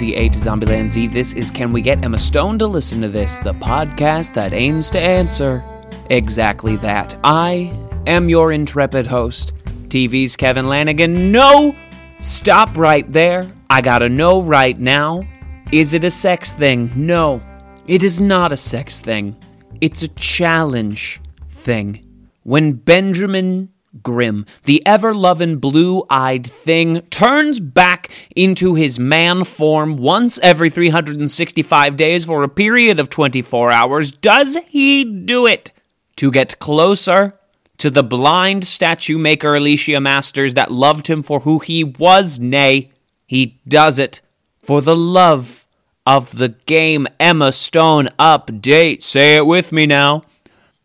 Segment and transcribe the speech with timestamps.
[0.00, 1.08] Z, A to Zombieland Z.
[1.08, 4.90] This is Can We Get Emma Stone to Listen to This, the podcast that aims
[4.92, 5.62] to answer
[6.08, 7.14] exactly that.
[7.22, 7.70] I
[8.06, 9.52] am your intrepid host,
[9.88, 11.30] TV's Kevin Lanigan.
[11.30, 11.76] No!
[12.18, 13.52] Stop right there.
[13.68, 15.22] I gotta know right now.
[15.70, 16.90] Is it a sex thing?
[16.96, 17.42] No,
[17.86, 19.36] it is not a sex thing.
[19.82, 21.20] It's a challenge
[21.50, 22.06] thing.
[22.42, 23.68] When Benjamin
[24.02, 30.70] Grimm, the ever loving blue eyed thing, turns back into his man form once every
[30.70, 35.72] 365 days for a period of 24 hours, does he do it
[36.16, 37.38] to get closer
[37.78, 42.38] to the blind statue maker Alicia Masters that loved him for who he was?
[42.38, 42.92] Nay,
[43.26, 44.20] he does it
[44.62, 45.66] for the love
[46.06, 47.06] of the game.
[47.18, 49.02] Emma Stone update.
[49.02, 50.22] Say it with me now.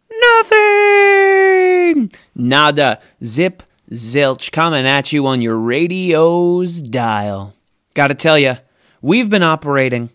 [0.10, 2.12] Nothing!
[2.36, 3.00] Nada.
[3.24, 7.54] Zip, zilch coming at you on your radio's dial.
[7.94, 8.56] Gotta tell you,
[9.02, 10.10] we've been operating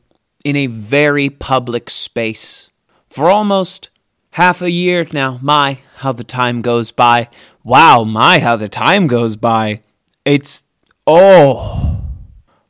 [0.44, 2.70] in a very public space
[3.08, 3.90] for almost
[4.32, 5.38] half a year now.
[5.42, 7.28] My, how the time goes by.
[7.64, 9.80] Wow, my, how the time goes by.
[10.24, 10.62] It's,
[11.06, 12.02] oh.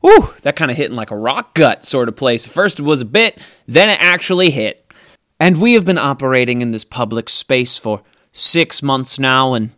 [0.01, 2.47] Whew, that kind of hit in like a rock gut sort of place.
[2.47, 4.91] First it was a bit, then it actually hit.
[5.39, 8.01] And we have been operating in this public space for
[8.31, 9.71] six months now, and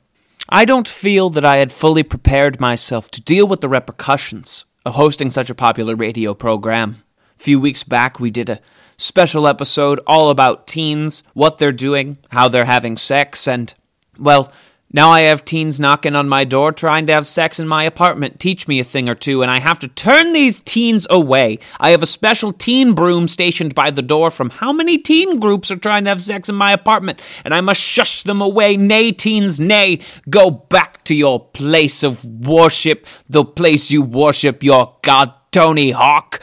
[0.50, 4.96] I don't feel that I had fully prepared myself to deal with the repercussions of
[4.96, 7.04] hosting such a popular radio program.
[7.40, 8.59] A few weeks back, we did a
[8.98, 13.74] special episode all about teens, what they're doing, how they're having sex, and,
[14.20, 14.52] well,
[14.94, 18.39] now I have teens knocking on my door trying to have sex in my apartment,
[18.39, 21.58] teach me a thing or two, and I have to turn these teens away.
[21.80, 25.72] I have a special teen broom stationed by the door from how many teen groups
[25.72, 28.77] are trying to have sex in my apartment, and I must shush them away.
[28.77, 34.97] Nay, teens, nay, go back to your place of worship, the place you worship your
[35.01, 36.39] god, Tony Hawk.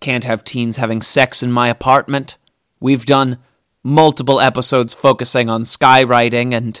[0.00, 2.36] Can't have teens having sex in my apartment.
[2.78, 3.38] We've done
[3.82, 6.80] multiple episodes focusing on skywriting and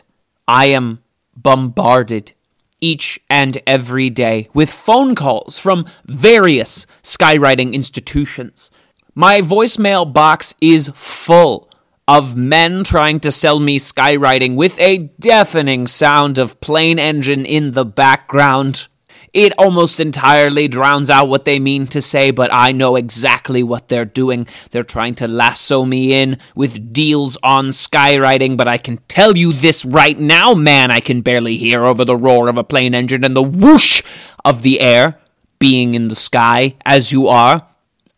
[0.50, 0.98] I am
[1.36, 2.32] bombarded
[2.80, 8.72] each and every day with phone calls from various skywriting institutions.
[9.14, 11.70] My voicemail box is full
[12.08, 17.70] of men trying to sell me skywriting with a deafening sound of plane engine in
[17.70, 18.88] the background.
[19.32, 23.86] It almost entirely drowns out what they mean to say, but I know exactly what
[23.86, 24.48] they're doing.
[24.70, 29.52] They're trying to lasso me in with deals on skywriting, but I can tell you
[29.52, 33.22] this right now, man, I can barely hear over the roar of a plane engine
[33.22, 34.02] and the whoosh
[34.44, 35.20] of the air
[35.60, 37.68] being in the sky as you are.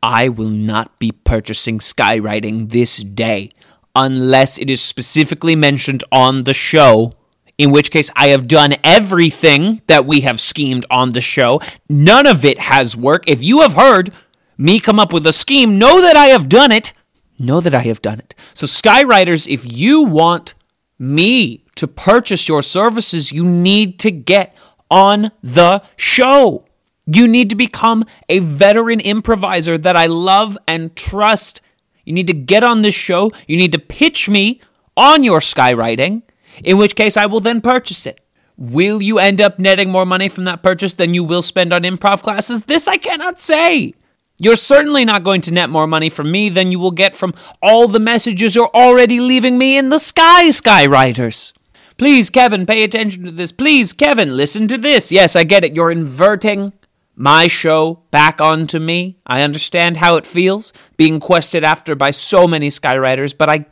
[0.03, 3.51] I will not be purchasing skywriting this day
[3.95, 7.15] unless it is specifically mentioned on the show
[7.63, 11.61] in which case I have done everything that we have schemed on the show.
[11.89, 13.29] None of it has worked.
[13.29, 14.11] If you have heard
[14.59, 16.93] me come up with a scheme, know that I have done it.
[17.39, 18.35] Know that I have done it.
[18.53, 20.55] So, Skywriters, if you want
[20.99, 24.57] me to purchase your services, you need to get
[24.91, 26.67] on the show.
[27.07, 31.61] You need to become a veteran improviser that I love and trust.
[32.05, 33.31] You need to get on this show.
[33.47, 34.61] You need to pitch me
[34.97, 36.23] on your skywriting
[36.65, 38.21] in which case I will then purchase it.
[38.57, 41.83] Will you end up netting more money from that purchase than you will spend on
[41.83, 42.65] improv classes?
[42.65, 43.95] This I cannot say.
[44.39, 47.35] You're certainly not going to net more money from me than you will get from
[47.63, 51.53] all the messages you're already leaving me in the sky, Skywriters.
[51.97, 53.53] Please, Kevin, pay attention to this.
[53.53, 55.13] Please, Kevin, listen to this.
[55.13, 55.77] Yes, I get it.
[55.77, 56.73] You're inverting
[57.15, 59.17] my show back onto me.
[59.27, 63.67] I understand how it feels being quested after by so many Skywriters, but I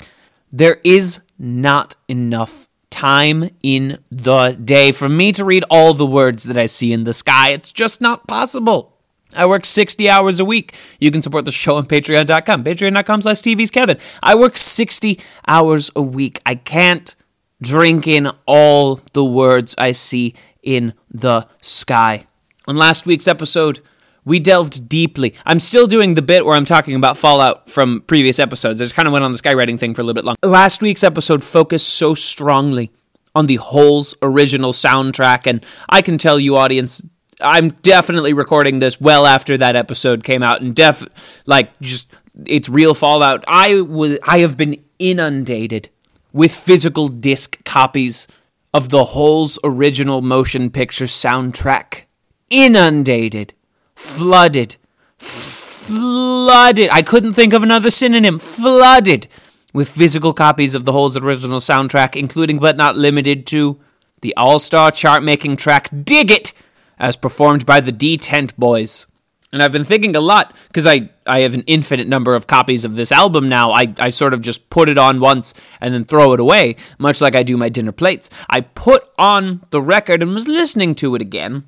[0.52, 2.68] there is not enough
[3.00, 7.04] time in the day for me to read all the words that I see in
[7.04, 7.52] the sky.
[7.52, 8.94] It's just not possible.
[9.34, 10.74] I work 60 hours a week.
[10.98, 13.96] You can support the show on patreon.com, patreon.com slash TV's Kevin.
[14.22, 15.18] I work 60
[15.48, 16.40] hours a week.
[16.44, 17.16] I can't
[17.62, 22.26] drink in all the words I see in the sky.
[22.68, 23.80] On last week's episode,
[24.24, 25.34] we delved deeply.
[25.46, 28.80] I'm still doing the bit where I'm talking about Fallout from previous episodes.
[28.80, 30.36] I just kind of went on the skywriting thing for a little bit long.
[30.42, 32.90] Last week's episode focused so strongly
[33.34, 37.04] on the Holes original soundtrack, and I can tell you, audience,
[37.40, 41.06] I'm definitely recording this well after that episode came out, and def
[41.46, 42.12] like just
[42.46, 43.44] it's real Fallout.
[43.46, 45.88] I was I have been inundated
[46.32, 48.28] with physical disc copies
[48.72, 52.04] of the Holes original motion picture soundtrack.
[52.50, 53.54] Inundated
[54.00, 54.76] flooded,
[55.18, 56.88] flooded.
[56.90, 58.38] I couldn't think of another synonym.
[58.38, 59.28] Flooded
[59.72, 63.78] with physical copies of the Holes original soundtrack, including but not limited to
[64.22, 66.52] the all star chart making track Dig It,
[66.98, 69.06] as performed by the D Tent Boys.
[69.52, 72.84] And I've been thinking a lot because I, I have an infinite number of copies
[72.84, 73.72] of this album now.
[73.72, 77.20] I, I sort of just put it on once and then throw it away, much
[77.20, 78.30] like I do my dinner plates.
[78.48, 81.64] I put on the record and was listening to it again,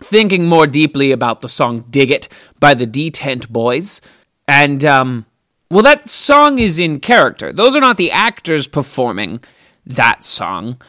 [0.00, 2.28] thinking more deeply about the song Dig It
[2.60, 4.00] by the D Tent Boys.
[4.46, 5.26] And, um,
[5.70, 7.52] well, that song is in character.
[7.52, 9.40] Those are not the actors performing
[9.84, 10.80] that song.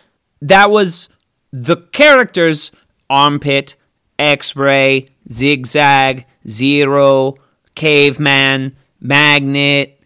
[0.41, 1.09] That was
[1.51, 2.71] the characters
[3.09, 3.75] Armpit,
[4.17, 7.35] X Ray, Zigzag, Zero,
[7.75, 10.01] Caveman, Magnet.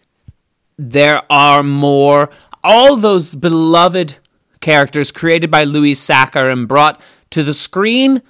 [0.78, 2.30] There are more.
[2.64, 4.18] All those beloved
[4.62, 7.02] characters created by Louis Sachar and brought
[7.32, 8.22] to the screen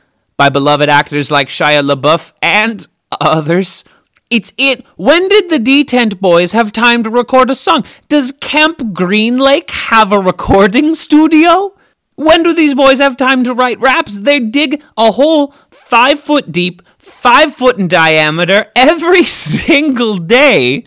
[0.43, 2.85] by beloved actors like Shia LaBeouf and
[3.21, 3.85] others.
[4.29, 4.85] It's it.
[4.97, 7.85] When did the D Tent Boys have time to record a song?
[8.09, 11.77] Does Camp Green Lake have a recording studio?
[12.15, 14.19] When do these boys have time to write raps?
[14.19, 19.23] They dig a hole five foot deep, five foot in diameter every
[19.63, 20.83] single day.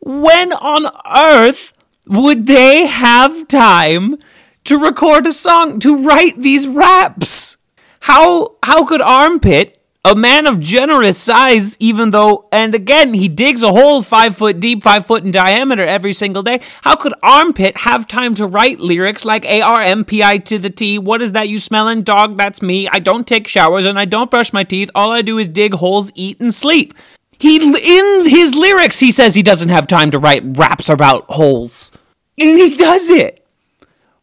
[0.00, 1.72] When on earth
[2.06, 4.16] would they have time
[4.64, 7.57] to record a song, to write these raps?
[8.00, 13.62] How how could Armpit a man of generous size, even though, and again, he digs
[13.62, 16.60] a hole five foot deep, five foot in diameter every single day.
[16.82, 20.58] How could Armpit have time to write lyrics like A R M P I to
[20.58, 20.98] the T?
[20.98, 22.02] What is that you smelling?
[22.02, 22.88] Dog, that's me.
[22.88, 24.90] I don't take showers and I don't brush my teeth.
[24.94, 26.94] All I do is dig holes, eat, and sleep.
[27.38, 31.92] He, in his lyrics, he says he doesn't have time to write raps about holes.
[32.38, 33.46] And he does it.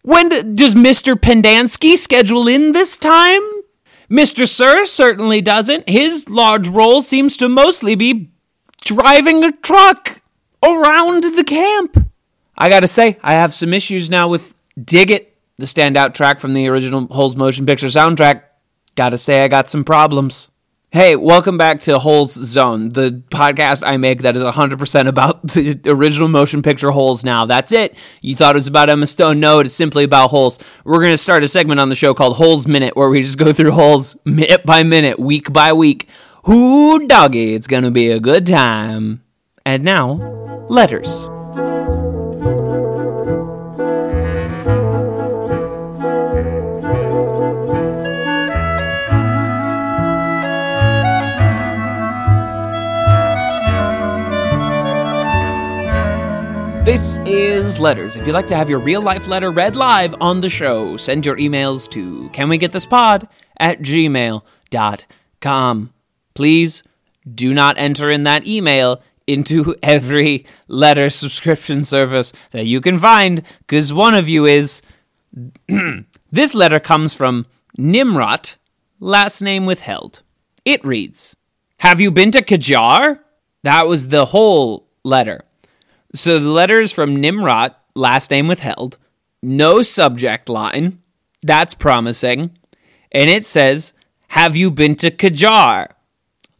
[0.01, 1.16] When does Mr.
[1.16, 3.42] Pendanski schedule in this time?
[4.10, 4.48] Mr.
[4.48, 5.88] Sir certainly doesn't.
[5.90, 8.31] His large role seems to mostly be
[8.84, 10.22] driving a truck
[10.63, 11.98] around the camp.
[12.57, 16.54] I gotta say, I have some issues now with Dig It, the standout track from
[16.54, 18.44] the original Holes motion picture soundtrack.
[18.96, 20.50] Gotta say, I got some problems.
[20.92, 25.78] Hey, welcome back to Holes Zone, the podcast I make that is 100% about the
[25.88, 27.46] original motion picture Holes now.
[27.46, 27.98] That's it.
[28.22, 29.42] You thought it was about Emma Stone?
[29.42, 30.58] No, it is simply about Holes.
[30.86, 33.38] We're going to start a segment on the show called Holes Minute, where we just
[33.38, 36.08] go through Holes minute by minute, week by week.
[36.46, 37.56] Who doggy?
[37.56, 39.22] It's going to be a good time.
[39.66, 40.14] And now,
[40.70, 41.28] letters.
[56.86, 58.16] This is Letters.
[58.16, 61.26] If you'd like to have your real life letter read live on the show, send
[61.26, 63.28] your emails to canwegetthispod
[63.58, 64.44] at gmail.com.
[66.36, 66.84] Please
[67.34, 73.42] do not enter in that email into every letter subscription service that you can find,
[73.62, 74.84] because one of you is.
[76.32, 77.48] this letter comes from
[77.80, 78.52] Nimrod,
[79.00, 80.22] last name withheld.
[80.64, 81.36] It reads
[81.80, 83.22] Have you been to Khajjiar?
[83.64, 85.46] That was the whole letter.
[86.15, 88.97] So the letter is from Nimrod, last name withheld,
[89.44, 91.01] no subject line.
[91.41, 92.57] That's promising.
[93.12, 93.94] And it says,
[94.29, 95.89] Have you been to Khajjiar?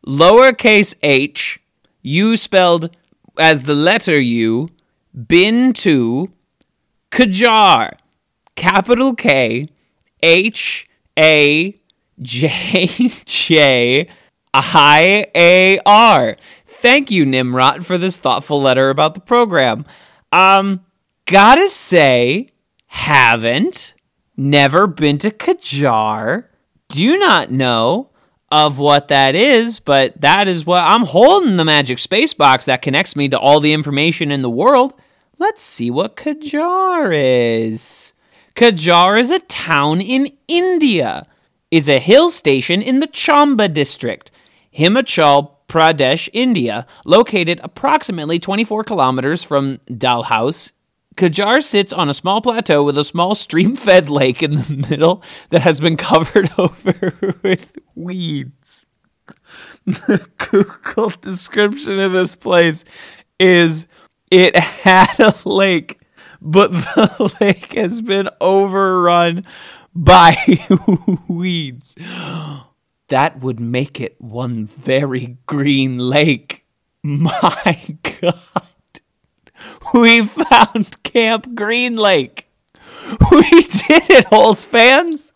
[0.06, 1.60] Lowercase h,
[2.02, 2.96] U spelled
[3.40, 4.70] as the letter U,
[5.14, 6.32] been to
[7.12, 7.94] Khajjiar.
[8.56, 9.68] Capital K,
[10.22, 11.80] H A
[12.22, 12.88] J
[13.26, 14.08] J
[14.54, 16.36] I A R.
[16.86, 19.86] Thank you, Nimrod, for this thoughtful letter about the program.
[20.32, 20.86] Um,
[21.26, 22.50] gotta say,
[22.86, 23.96] haven't,
[24.38, 26.46] never been to Khajjiar.
[26.90, 28.12] Do not know
[28.52, 32.84] of what that is, but that is what I'm holding the magic space box that
[32.84, 34.94] connects me to all the information in the world.
[35.40, 38.14] Let's see what Khajjiar is.
[38.56, 41.26] Khajjiar is a town in India.
[41.72, 44.30] Is a hill station in the Chamba district.
[44.72, 50.72] Himachal Pradesh, India, located approximately 24 kilometers from Dalhouse.
[51.18, 55.24] Khajjiar sits on a small plateau with a small stream fed lake in the middle
[55.50, 58.86] that has been covered over with weeds.
[59.86, 62.84] The Google description of this place
[63.40, 63.88] is
[64.30, 66.00] it had a lake,
[66.42, 69.46] but the lake has been overrun
[69.94, 70.36] by
[71.30, 71.96] weeds
[73.08, 76.66] that would make it one very green lake.
[77.04, 78.36] My God.
[79.94, 82.50] We found Camp Green Lake.
[83.32, 85.32] We did it, Holes fans.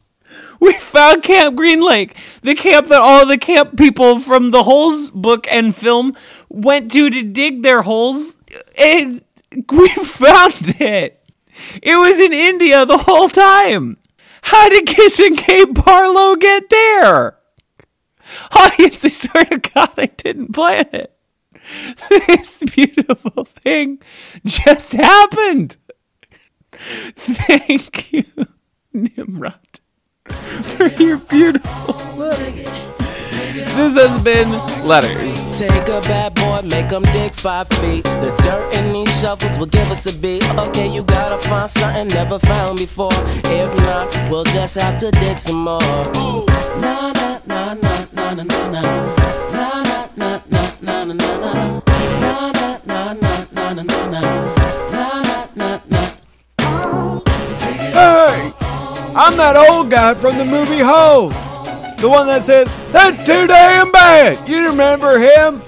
[0.60, 5.10] We found Camp Green Lake, the camp that all the camp people from the Holes
[5.12, 6.16] book and film
[6.50, 8.36] went to to dig their holes.
[8.78, 9.24] And
[9.72, 11.24] we found it.
[11.82, 13.98] It was in India the whole time.
[14.42, 17.39] How did Kissin' Kate Barlow get there?
[18.52, 21.16] Audience, I swear to God, I didn't plan it.
[22.10, 24.00] This beautiful thing
[24.46, 25.78] just happened.
[26.72, 28.24] Thank you,
[28.94, 29.80] Nimrod,
[30.26, 32.86] for your beautiful letter.
[33.76, 34.50] This has been
[34.86, 35.58] Letters.
[35.60, 38.04] Take a bad boy, make him dig five feet.
[38.06, 40.44] The dirt in these shovels will give us a beat.
[40.58, 43.12] Okay, you gotta find something never found before.
[43.46, 45.80] If not, we'll just have to dig some more.
[46.82, 48.38] Na na na na na Hey!
[59.16, 61.52] I'm that old guy from the movie Holes.
[62.00, 64.48] The one that says, That's too damn bad!
[64.48, 65.64] You remember him?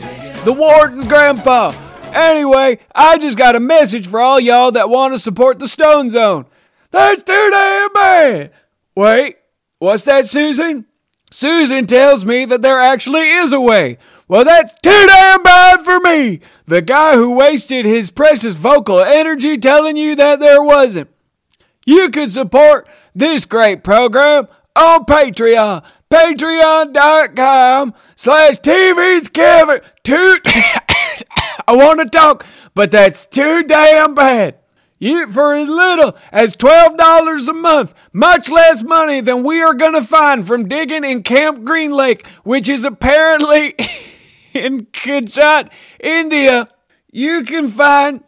[0.45, 1.73] The warden's grandpa.
[2.13, 6.11] Anyway, I just got a message for all y'all that want to support the Stone
[6.11, 6.45] Zone.
[6.91, 8.51] That's too damn bad!
[8.95, 9.37] Wait,
[9.79, 10.85] what's that, Susan?
[11.31, 13.97] Susan tells me that there actually is a way.
[14.27, 16.41] Well, that's too damn bad for me!
[16.65, 21.09] The guy who wasted his precious vocal energy telling you that there wasn't.
[21.85, 25.85] You can support this great program on Patreon.
[26.09, 29.81] Patreon.com slash TV's Kevin.
[30.03, 32.45] Too, I want to talk,
[32.75, 34.60] but that's too damn bad.
[35.01, 40.03] For as little as $12 a month, much less money than we are going to
[40.03, 43.73] find from digging in Camp Green Lake, which is apparently
[44.53, 46.67] in Khajjiar, India,
[47.11, 48.23] you can find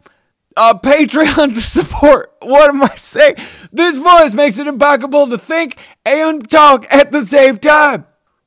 [0.56, 2.32] a Patreon to support.
[2.44, 3.36] What am I saying?
[3.72, 8.04] This voice makes it impossible to think and talk at the same time.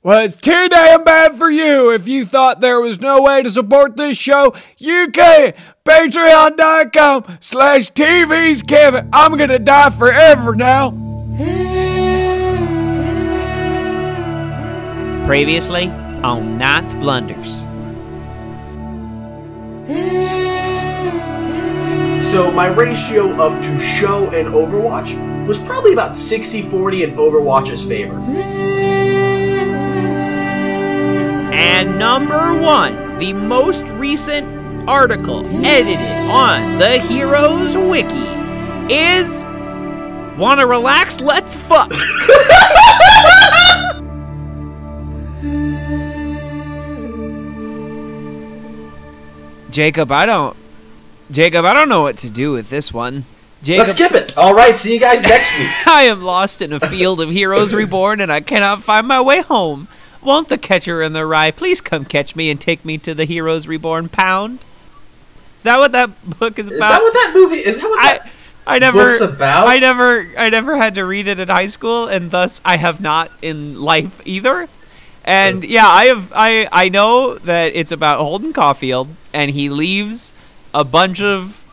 [0.07, 1.91] Well, it's too damn bad for you.
[1.91, 5.53] If you thought there was no way to support this show, you can.
[5.83, 9.09] Patreon.com slash TV's Kevin.
[9.11, 10.91] I'm gonna die forever now.
[15.25, 15.89] Previously
[16.23, 17.65] on Ninth Blunders.
[22.31, 28.15] So my ratio of to show and Overwatch was probably about 60-40 in Overwatch's favor.
[31.57, 34.47] And number one, the most recent
[34.87, 38.27] article edited on the Heroes Wiki
[38.93, 39.43] is
[40.37, 41.19] Wanna relax?
[41.19, 41.89] Let's fuck.
[49.71, 50.55] Jacob, I don't.
[51.31, 53.25] Jacob, I don't know what to do with this one.
[53.63, 54.37] Jacob, Let's skip it.
[54.37, 55.69] All right, see you guys next week.
[55.87, 59.41] I am lost in a field of heroes reborn and I cannot find my way
[59.41, 59.87] home.
[60.27, 63.23] Won't the catcher in the rye please come catch me and take me to the
[63.23, 64.59] heroes reborn pound?
[65.55, 66.73] Is that what that book is about?
[66.75, 67.55] Is that what that movie?
[67.55, 68.29] Is that what I that?
[68.67, 69.67] I never about?
[69.69, 72.99] I never I never had to read it in high school and thus I have
[72.99, 74.67] not in life either.
[75.23, 75.67] And oh.
[75.67, 80.33] yeah, I have I I know that it's about Holden Caulfield and he leaves
[80.73, 81.63] a bunch of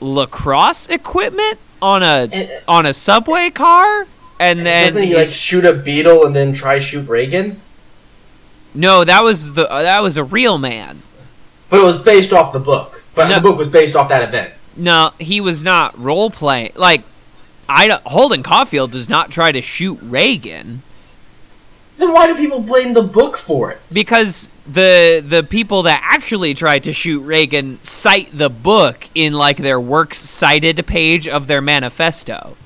[0.00, 4.06] lacrosse equipment on a uh, on a subway car
[4.40, 7.60] and then Doesn't he like shoot a beetle and then try shoot Reagan?
[8.74, 11.02] No, that was the uh, that was a real man.
[11.70, 13.02] But it was based off the book.
[13.14, 13.36] But No.
[13.36, 14.54] the book was based off that event.
[14.76, 16.72] No, he was not role playing.
[16.76, 17.02] Like
[17.68, 20.82] I Holden Caulfield does not try to shoot Reagan.
[21.96, 23.80] Then why do people blame the book for it?
[23.92, 29.56] because the the people that actually tried to shoot Reagan cite the book in like
[29.56, 32.56] their works cited page of their manifesto.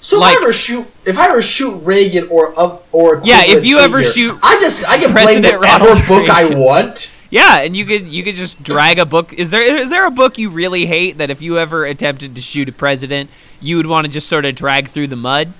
[0.00, 2.54] So Like- if I ever shoot, if I ever shoot Reagan or
[2.92, 6.30] or Yeah, if you ever shoot I just I can blame President whatever Ronald book
[6.30, 7.10] I want.
[7.32, 9.32] Yeah, and you could you could just drag a book.
[9.32, 12.40] Is there is there a book you really hate that if you ever attempted to
[12.42, 13.30] shoot a president,
[13.60, 15.52] you would want to just sort of drag through the mud?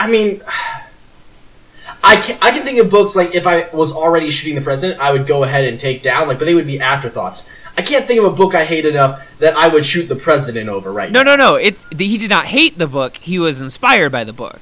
[0.00, 0.40] I mean,
[2.02, 4.98] I can I can think of books like if I was already shooting the president,
[5.00, 7.46] I would go ahead and take down like, but they would be afterthoughts.
[7.76, 10.68] I can't think of a book I hate enough that I would shoot the president
[10.68, 11.36] over right No, now.
[11.36, 11.54] no, no.
[11.56, 13.16] It he did not hate the book.
[13.16, 14.60] He was inspired by the book.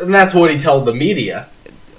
[0.00, 1.48] And that's what he told the media.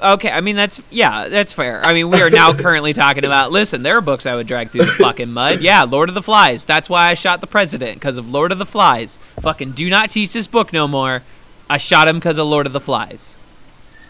[0.01, 1.83] Okay, I mean that's yeah, that's fair.
[1.85, 3.51] I mean we are now currently talking about.
[3.53, 5.62] Listen, there are books I would drag through the fucking mud.
[5.62, 6.65] Yeah, Lord of the Flies.
[6.65, 9.17] That's why I shot the president because of Lord of the Flies.
[9.39, 11.21] Fucking do not teach this book no more.
[11.69, 13.38] I shot him because of Lord of the Flies.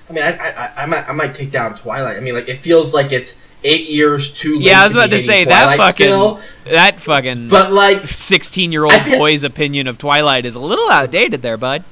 [0.10, 2.18] I mean, I, I, I, I might I might take down Twilight.
[2.18, 4.64] I mean, like it feels like it's eight years too late.
[4.64, 8.08] Yeah, I was about be to say hating that fucking still, that fucking but like
[8.08, 11.84] sixteen year old boy's opinion of Twilight is a little outdated there, bud.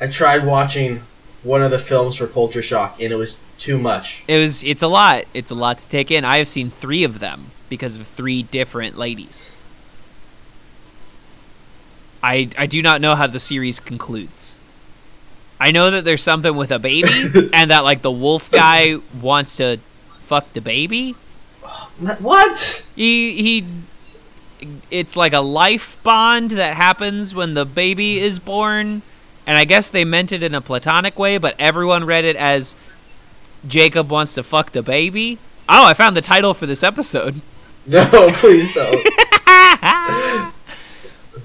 [0.00, 1.02] I tried watching
[1.42, 4.22] one of the films for Culture Shock, and it was too much.
[4.28, 5.24] It was it's a lot.
[5.34, 6.24] It's a lot to take in.
[6.24, 9.60] I have seen three of them because of three different ladies.
[12.22, 14.56] I I do not know how the series concludes.
[15.60, 19.56] I know that there's something with a baby and that like the wolf guy wants
[19.56, 19.80] to
[20.28, 21.16] fuck the baby.
[22.20, 22.84] What?
[22.94, 23.64] He he.
[24.90, 29.02] It's like a life bond that happens when the baby is born,
[29.46, 32.76] and I guess they meant it in a platonic way, but everyone read it as
[33.66, 35.38] Jacob wants to fuck the baby.
[35.68, 37.40] Oh, I found the title for this episode.
[37.90, 39.02] No, please don't.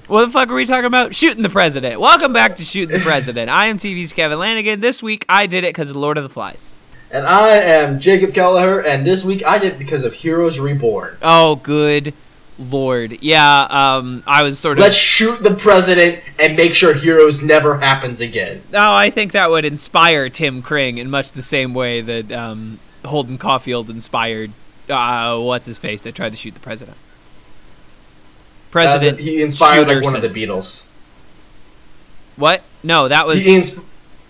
[0.06, 1.14] What the fuck are we talking about?
[1.14, 1.98] Shooting the president.
[1.98, 3.48] Welcome back to Shooting the President.
[3.48, 4.80] I am TV's Kevin Lanigan.
[4.80, 6.74] This week I did it because of Lord of the Flies.
[7.14, 11.16] And I am Jacob Kelleher, and this week I did it because of Heroes Reborn.
[11.22, 12.12] Oh, good
[12.58, 13.22] lord.
[13.22, 14.82] Yeah, um, I was sort of.
[14.82, 18.62] Let's shoot the president and make sure Heroes never happens again.
[18.72, 22.80] Oh, I think that would inspire Tim Kring in much the same way that um,
[23.04, 24.50] Holden Caulfield inspired
[24.90, 26.96] uh, what's his face that tried to shoot the president.
[28.72, 29.20] President.
[29.20, 30.86] Uh, he inspired like one of the Beatles.
[32.34, 32.64] What?
[32.82, 33.84] No, that was He insp-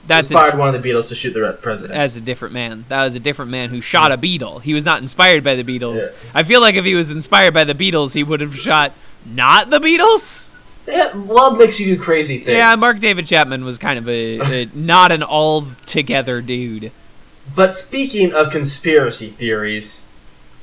[0.06, 1.98] that's a, inspired one of the Beatles to shoot the president.
[1.98, 2.84] as a different man.
[2.88, 4.58] That was a different man who shot a beetle.
[4.58, 5.98] He was not inspired by the Beatles.
[5.98, 6.16] Yeah.
[6.34, 8.92] I feel like if he was inspired by the Beatles, he would have shot
[9.24, 10.50] not the Beatles.
[10.86, 12.56] yeah, love makes you do crazy things.
[12.56, 16.92] Yeah, Mark David Chapman was kind of a, a not an all together dude.
[17.54, 20.02] But speaking of conspiracy theories,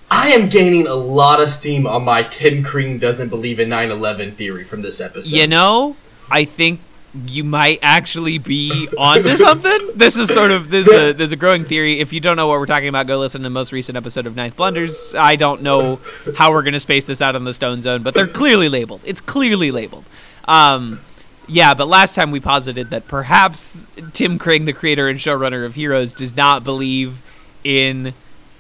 [0.10, 4.34] I am gaining a lot of steam on my Tim Kring doesn't believe in 9/11
[4.34, 5.36] theory from this episode.
[5.36, 5.96] You know,
[6.30, 6.80] I think
[7.28, 9.90] you might actually be onto something.
[9.96, 12.00] This is sort of there's a there's a growing theory.
[12.00, 14.26] If you don't know what we're talking about, go listen to the most recent episode
[14.26, 15.14] of Ninth Blunders.
[15.16, 16.00] I don't know
[16.38, 19.02] how we're gonna space this out on the Stone Zone, but they're clearly labeled.
[19.04, 20.06] It's clearly labeled.
[20.46, 21.02] Um,
[21.48, 25.76] yeah, but last time we posited that perhaps Tim Kring, the creator and showrunner of
[25.76, 27.22] Heroes, does not believe
[27.64, 28.14] in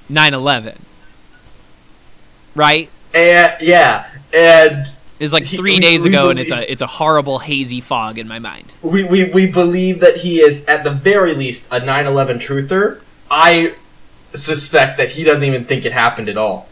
[0.10, 0.78] 9/11.
[2.54, 2.90] Right?
[3.14, 4.86] And yeah, and
[5.22, 7.80] It's like He- three we- days we ago, and it's a it's a horrible hazy
[7.80, 8.74] fog in my mind.
[8.82, 13.00] we, we we believe that he is at the very least a 9/11 truther.
[13.30, 13.74] I
[14.34, 16.68] suspect that he doesn't even think it happened at all.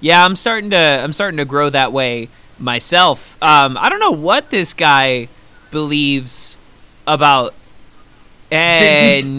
[0.00, 3.36] Yeah, I'm starting to I'm starting to grow that way myself.
[3.42, 5.28] Um, I don't know what this guy
[5.70, 6.58] believes
[7.06, 7.54] about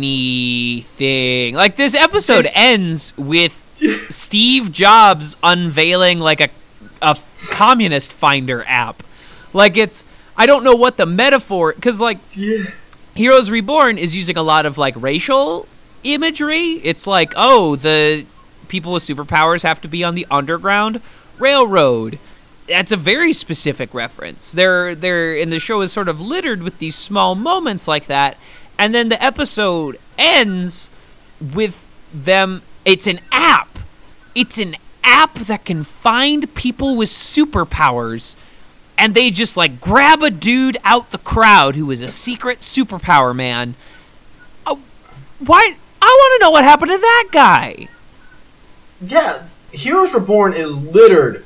[0.05, 1.55] anything.
[1.55, 3.61] Like this episode ends with
[4.09, 6.49] Steve Jobs unveiling like a
[7.05, 7.17] a
[7.49, 9.03] communist finder app.
[9.53, 10.03] Like it's
[10.35, 12.65] I don't know what the metaphor cuz like Yeah.
[13.15, 15.67] Heroes Reborn is using a lot of like racial
[16.03, 16.81] imagery.
[16.83, 18.25] It's like, oh, the
[18.67, 21.01] people with superpowers have to be on the underground
[21.39, 22.19] railroad.
[22.67, 24.51] That's a very specific reference.
[24.51, 28.37] They're they're and the show is sort of littered with these small moments like that.
[28.77, 30.89] And then the episode ends
[31.39, 33.79] with them it's an app.
[34.35, 38.35] It's an app that can find people with superpowers
[38.97, 43.35] and they just like grab a dude out the crowd who is a secret superpower
[43.35, 43.75] man.
[44.65, 44.81] Oh,
[45.39, 45.75] why?
[46.01, 47.87] I want to know what happened to that guy.
[49.01, 51.43] Yeah, Heroes Reborn is littered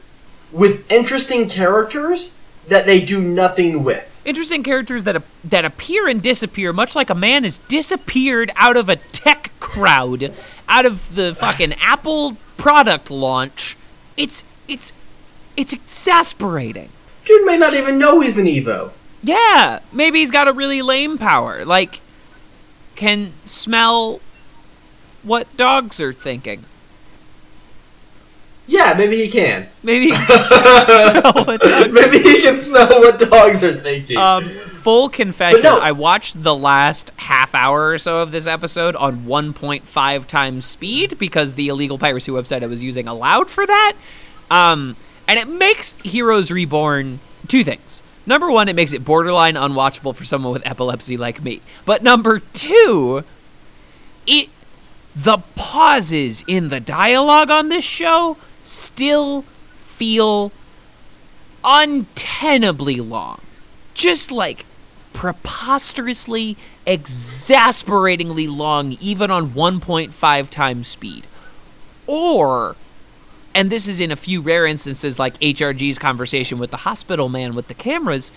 [0.52, 2.36] with interesting characters
[2.67, 4.06] that they do nothing with.
[4.26, 8.89] Interesting characters that that appear and disappear, much like a man has disappeared out of
[8.89, 10.34] a tech crowd,
[10.69, 13.75] out of the fucking Apple product launch.
[14.15, 14.93] It's it's
[15.58, 16.89] it's exasperating.
[17.25, 18.91] Dude may not even know he's an Evo.
[19.21, 21.99] Yeah, maybe he's got a really lame power, like
[22.95, 24.21] can smell
[25.23, 26.65] what dogs are thinking.
[28.67, 29.67] Yeah, maybe he can.
[29.82, 34.17] Maybe he can smell what dogs maybe he can smell what dogs are thinking.
[34.17, 34.49] Um,
[34.89, 35.78] full confession, no.
[35.78, 41.19] I watched the last half hour or so of this episode on 1.5 times speed
[41.19, 43.93] because the illegal piracy website I was using allowed for that.
[44.49, 44.95] Um,
[45.28, 48.02] and it makes Heroes Reborn two things.
[48.25, 51.62] Number one, it makes it borderline unwatchable for someone with epilepsy like me.
[51.86, 53.23] But number two,
[54.25, 54.49] it
[55.15, 59.43] the pauses in the dialogue on this show still
[59.78, 60.52] feel
[61.63, 63.41] untenably long.
[63.93, 64.65] Just like
[65.19, 66.55] preposterously,
[66.86, 71.27] exasperatingly long, even on 1.5 times speed.
[72.08, 72.77] Or,
[73.53, 77.53] and this is in a few rare instances like HRG's conversation with the hospital man
[77.53, 78.32] with the cameras,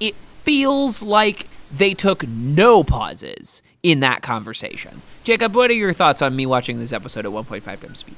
[0.00, 5.02] it feels like they took no pauses in that conversation.
[5.22, 8.16] Jacob, what are your thoughts on me watching this episode at 1.5 times speed?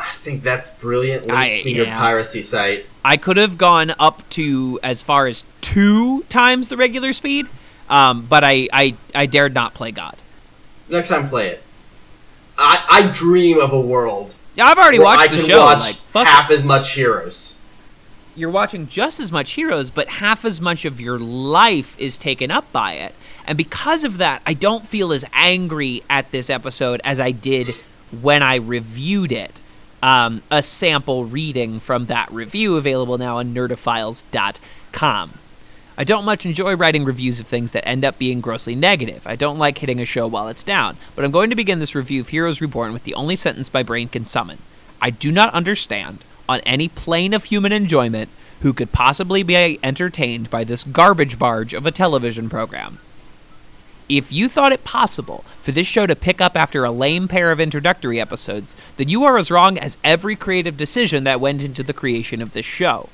[0.00, 1.30] I think that's brilliant.
[1.30, 1.98] I- Linking your yeah.
[1.98, 2.86] piracy site.
[3.04, 7.46] I could have gone up to as far as two times the regular speed,
[7.88, 10.16] um, but I, I, I dared not play God.
[10.88, 11.62] Next time, play it.
[12.58, 15.58] I, I dream of a world Yeah, I've already I watched can the show.
[15.60, 16.30] watch Like, fuck it.
[16.30, 17.54] half as much Heroes.
[18.36, 22.50] you're watching just as much Heroes, but half as much of your life is taken
[22.50, 23.14] up by it.
[23.46, 27.68] And because of that, I don't feel as angry at this episode as I did
[28.20, 29.58] when I reviewed it.
[30.02, 35.32] Um, a sample reading from that review available now on nerdophiles.com.
[36.00, 39.26] I don't much enjoy writing reviews of things that end up being grossly negative.
[39.26, 41.96] I don't like hitting a show while it's down, but I'm going to begin this
[41.96, 44.58] review of Heroes Reborn with the only sentence my brain can summon.
[45.02, 48.30] I do not understand, on any plane of human enjoyment,
[48.60, 53.00] who could possibly be entertained by this garbage barge of a television program.
[54.08, 57.52] If you thought it possible for this show to pick up after a lame pair
[57.52, 61.82] of introductory episodes, then you are as wrong as every creative decision that went into
[61.82, 63.10] the creation of this show.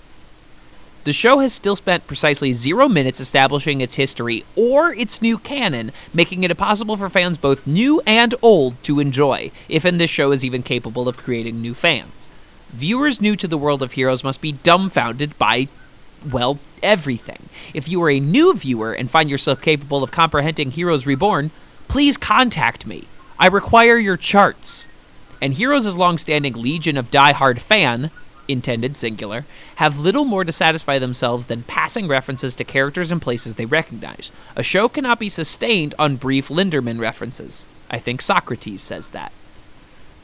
[1.02, 5.90] The show has still spent precisely zero minutes establishing its history or its new canon,
[6.14, 10.30] making it impossible for fans both new and old to enjoy, if in this show
[10.30, 12.28] is even capable of creating new fans.
[12.70, 15.68] Viewers new to the world of heroes must be dumbfounded by,
[16.30, 17.48] well, everything.
[17.72, 21.50] If you are a new viewer and find yourself capable of comprehending Heroes Reborn,
[21.88, 23.04] please contact me.
[23.38, 24.86] I require your charts.
[25.40, 28.10] And Heroes' long-standing legion of die-hard fan,
[28.46, 29.44] intended singular,
[29.76, 34.30] have little more to satisfy themselves than passing references to characters and places they recognize.
[34.54, 37.66] A show cannot be sustained on brief Linderman references.
[37.90, 39.32] I think Socrates says that.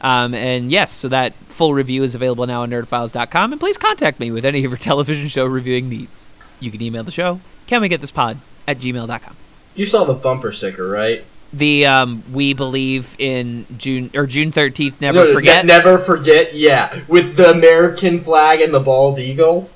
[0.01, 4.19] Um, and yes, so that full review is available now on nerdophiles.com, and please contact
[4.19, 6.30] me with any of your television show reviewing needs.
[6.61, 9.37] You can email the show, can we get this pod, at gmail.com.
[9.75, 11.25] You saw the bumper sticker, right?
[11.53, 15.01] The um, we believe in June or June thirteenth.
[15.01, 15.67] Never No, ne- forget.
[15.67, 16.55] never forget.
[16.55, 19.69] Yeah, with the American flag and the bald eagle.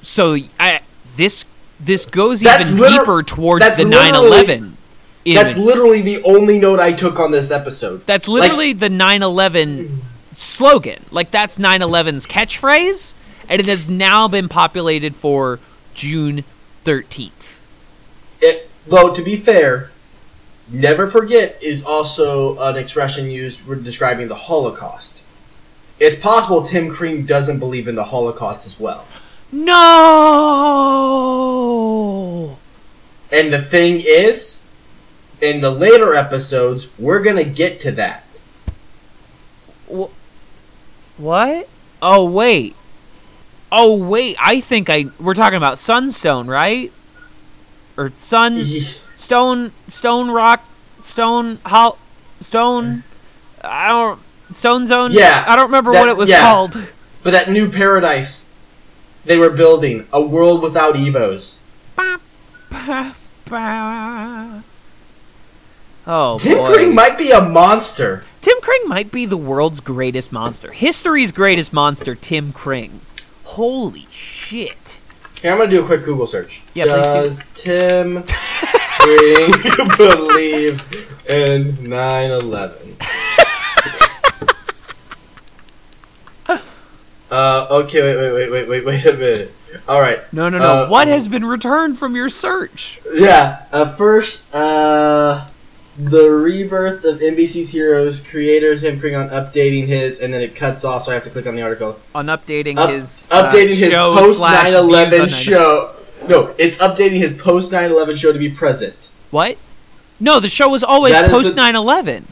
[0.00, 0.80] so I
[1.16, 1.44] this
[1.80, 4.72] this goes That's even liter- deeper towards the literally- 9/11.
[5.34, 8.04] That's literally the only note I took on this episode.
[8.06, 9.98] That's Like, literally the 9/11
[10.34, 11.02] slogan.
[11.10, 13.14] Like that's 9/11's catchphrase,
[13.48, 15.58] and it has now been populated for
[15.94, 16.44] June
[16.84, 17.30] 13th.
[18.40, 19.14] it, though.
[19.14, 19.90] To be fair,
[20.68, 25.20] never forget is also an expression used describing the Holocaust.
[26.00, 29.06] It's possible Tim Kring doesn't believe in the Holocaust as well.
[29.52, 29.68] No.
[33.30, 34.60] And the thing is,
[35.40, 38.24] in the later episodes, we're gonna get to that.
[41.18, 41.68] What?
[42.00, 42.74] Oh wait.
[43.74, 46.92] Oh wait, I think I we're talking about Sunstone, right?
[47.96, 48.62] Or Sun
[49.16, 50.62] Stone Stone Rock
[51.02, 51.98] Stone Hol
[52.40, 53.02] Stone
[53.64, 55.12] I don't Stone Zone?
[55.12, 56.40] Yeah, I don't remember that- what it was yeah.
[56.42, 56.76] called.
[57.22, 58.48] But that new paradise
[59.24, 61.56] they were building, a world without Evos.
[66.04, 66.74] Oh Tim boy.
[66.74, 68.24] Kring might be a monster.
[68.40, 70.72] Tim Kring might be the world's greatest monster.
[70.72, 73.00] History's greatest monster, Tim Kring.
[73.52, 74.98] Holy shit.
[75.42, 76.62] Here, I'm gonna do a quick Google search.
[76.72, 77.02] Yeah, please do.
[77.02, 79.50] Does Tim Kring
[79.98, 80.80] believe
[81.28, 82.96] in 9/11?
[87.30, 89.54] uh, okay, wait, wait, wait, wait, wait, wait a minute.
[89.86, 90.20] All right.
[90.32, 90.64] No, no, no.
[90.64, 93.00] Uh, what has been returned from your search?
[93.12, 93.66] Yeah.
[93.70, 95.46] Uh, first, uh,
[95.98, 98.20] the rebirth of NBC's heroes.
[98.20, 101.30] Creator Tim Kring on updating his, and then it cuts off, so I have to
[101.30, 101.98] click on the article.
[102.14, 105.44] On updating Up- his uh, updating his post slash 9/11 views on 9/11.
[105.44, 105.94] show.
[106.28, 108.94] No, it's updating his post 9/11 show to be present.
[109.30, 109.58] What?
[110.20, 112.24] No, the show was always That post the- 9/11.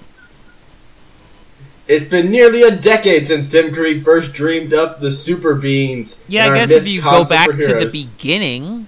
[1.89, 6.21] It's been nearly a decade since Tim Kring first dreamed up the super beings.
[6.29, 8.87] Yeah, I guess if you go back to the beginning,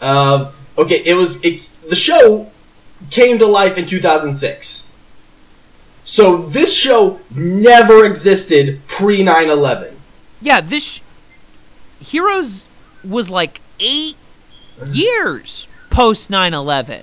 [0.00, 2.50] Um, okay, it was it, the show
[3.10, 4.84] came to life in 2006.
[6.04, 9.94] So this show never existed pre 9/11.
[10.40, 11.00] yeah, this sh-
[12.04, 12.64] Heroes
[13.04, 14.16] was like 8
[14.86, 17.02] years post 9/11.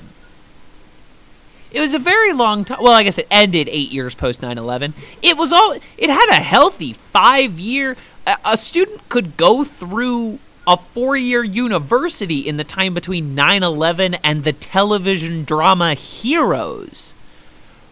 [1.72, 2.80] It was a very long time.
[2.82, 4.94] Well, I guess it ended 8 years post 9/11.
[5.22, 10.40] It was all it had a healthy 5 year a, a student could go through
[10.68, 17.16] a 4-year university in the time between 9/11 and the television drama Heroes.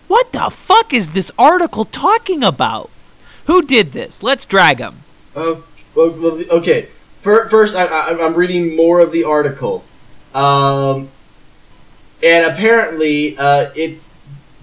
[0.08, 2.92] What the fuck is this article talking about?
[3.48, 4.22] Who did this?
[4.22, 4.98] Let's drag him.
[5.34, 5.64] Well,
[5.96, 6.90] okay.
[7.22, 9.84] First, I'm reading more of the article,
[10.36, 11.10] um,
[12.22, 14.14] and apparently, uh, it's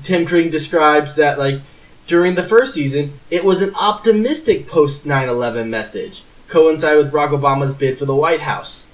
[0.05, 1.61] Tim Kring describes that like
[2.07, 6.23] during the first season, it was an optimistic post 9/11 message,
[6.53, 8.87] coincide with Barack Obama's bid for the White House.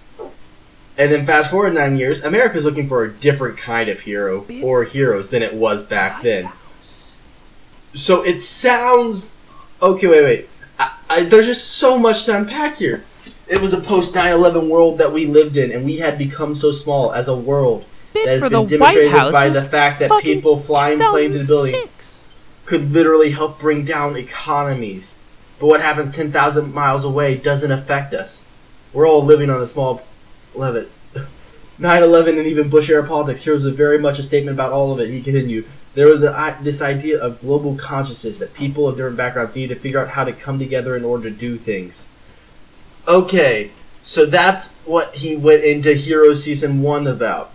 [0.97, 4.85] And then fast forward nine years, America's looking for a different kind of hero or
[4.85, 6.51] heroes than it was back then.
[7.95, 9.37] So it sounds
[9.81, 10.07] okay.
[10.07, 10.49] Wait, wait.
[10.79, 13.05] I, I, there's just so much to unpack here.
[13.47, 16.73] It was a post 9/11 world that we lived in, and we had become so
[16.73, 20.57] small as a world Bid that has been demonstrated House by the fact that people
[20.57, 22.33] flying planes in buildings
[22.67, 25.19] could literally help bring down economies.
[25.59, 28.45] But what happens 10,000 miles away doesn't affect us.
[28.93, 30.03] We're all living on a small
[30.55, 30.87] level.
[31.81, 33.45] 9/11 and even Bush era politics.
[33.45, 35.11] Here was a very much a statement about all of it.
[35.11, 35.65] He continued.
[35.95, 39.75] There was a, this idea of global consciousness that people of different backgrounds need to
[39.75, 42.09] figure out how to come together in order to do things.
[43.07, 43.71] Okay,
[44.03, 47.51] so that's what he went into Hero season one about.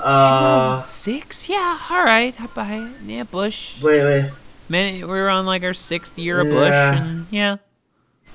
[0.00, 1.48] Uh, Six?
[1.48, 2.34] Yeah, all right.
[2.40, 2.90] I buy it.
[3.04, 3.82] Yeah, Bush.
[3.82, 4.30] wait, wait.
[4.70, 7.56] Man, we were on like our sixth year of Bush, and yeah.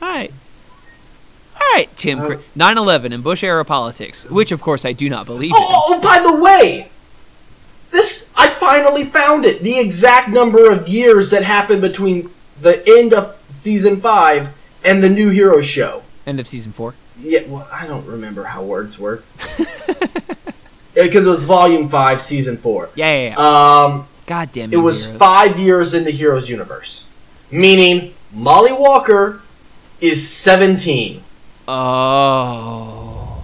[0.02, 0.34] All right.
[1.56, 2.20] All right, Tim.
[2.20, 5.58] Uh, 9/11 and Bush era politics, which of course I do not believe in.
[5.58, 6.90] Oh, oh, by the way,
[7.92, 9.64] this I finally found it.
[9.64, 12.30] The exact number of years that happened between
[12.62, 14.50] the end of season five
[14.84, 16.04] and the new Hero show.
[16.28, 16.96] End of season four.
[17.18, 19.24] Yeah, well, I don't remember how words work.
[20.96, 22.90] Because it was volume five, season four.
[22.96, 23.84] Yeah, yeah, yeah.
[23.84, 25.20] Um, God damn it was Heroes.
[25.20, 27.04] five years in the Heroes universe,
[27.52, 29.42] meaning Molly Walker
[30.02, 31.24] is seventeen.
[31.68, 33.44] Oh.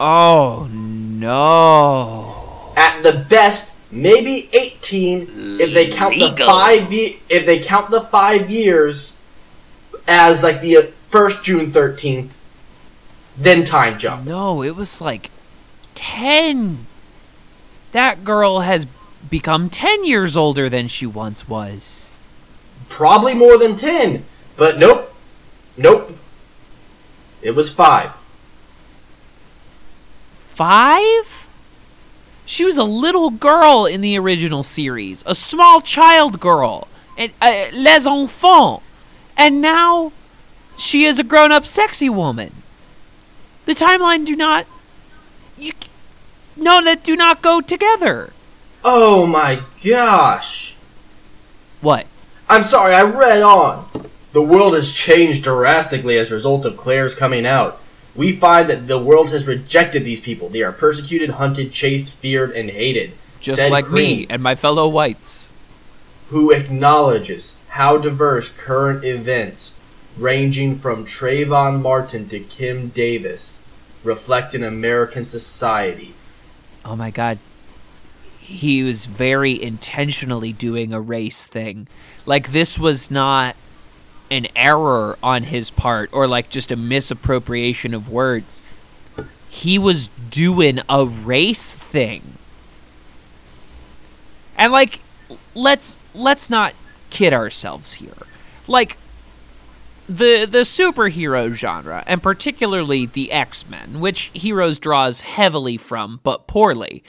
[0.00, 2.72] Oh no.
[2.76, 8.00] at the best maybe 18 if they count the 5 ye- if they count the
[8.00, 9.16] 5 years
[10.08, 12.30] as like the uh, first June 13th
[13.36, 15.30] then time jump No, it was like
[15.94, 16.86] 10.
[17.94, 18.88] That girl has
[19.30, 22.10] become 10 years older than she once was.
[22.88, 24.24] probably more than 10
[24.56, 25.14] but nope
[25.76, 26.16] nope
[27.40, 28.16] it was 5
[30.48, 31.46] Five?
[32.44, 36.86] She was a little girl in the original series, a small child girl,
[37.18, 38.82] and uh, les enfants,
[39.36, 40.12] and now
[40.76, 42.52] she is a grown-up, sexy woman.
[43.66, 44.66] The timeline do not,
[45.58, 45.72] you,
[46.56, 48.32] no, that do not go together.
[48.84, 50.74] oh my gosh
[51.80, 52.06] What?
[52.48, 53.88] I'm sorry I read on
[54.32, 57.80] the world has changed drastically as a result of Claire's coming out
[58.14, 60.48] we find that the world has rejected these people.
[60.48, 63.12] They are persecuted, hunted, chased, feared, and hated.
[63.40, 65.52] Just said like me and my fellow whites.
[66.30, 69.74] who acknowledges how diverse current events,
[70.16, 73.60] ranging from Trayvon Martin to Kim Davis,
[74.04, 76.14] reflect in American society.
[76.84, 77.38] Oh my god.
[78.38, 81.86] He was very intentionally doing a race thing.
[82.26, 83.56] Like this was not
[84.30, 88.62] an error on his part or like just a misappropriation of words.
[89.48, 92.22] He was doing a race thing.
[94.56, 95.00] And like
[95.54, 96.74] let's let's not
[97.10, 98.26] kid ourselves here.
[98.66, 98.98] Like
[100.08, 107.02] the the superhero genre and particularly the X-Men, which Heroes draws heavily from but poorly,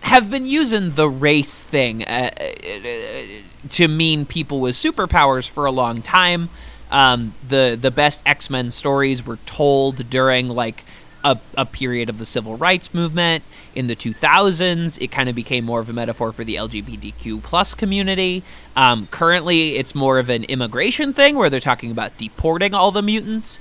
[0.00, 5.70] have been using the race thing uh, uh, to mean people with superpowers for a
[5.70, 6.48] long time.
[6.90, 10.84] Um, the the best X Men stories were told during like
[11.24, 13.44] a, a period of the civil rights movement
[13.78, 15.00] in the 2000s.
[15.00, 18.42] It kind of became more of a metaphor for the LGBTQ plus community.
[18.74, 23.02] Um, currently, it's more of an immigration thing where they're talking about deporting all the
[23.02, 23.60] mutants.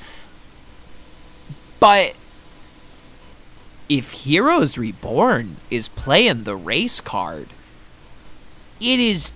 [1.79, 2.15] But
[3.87, 7.49] if Heroes Reborn is playing the race card,
[8.81, 9.31] it is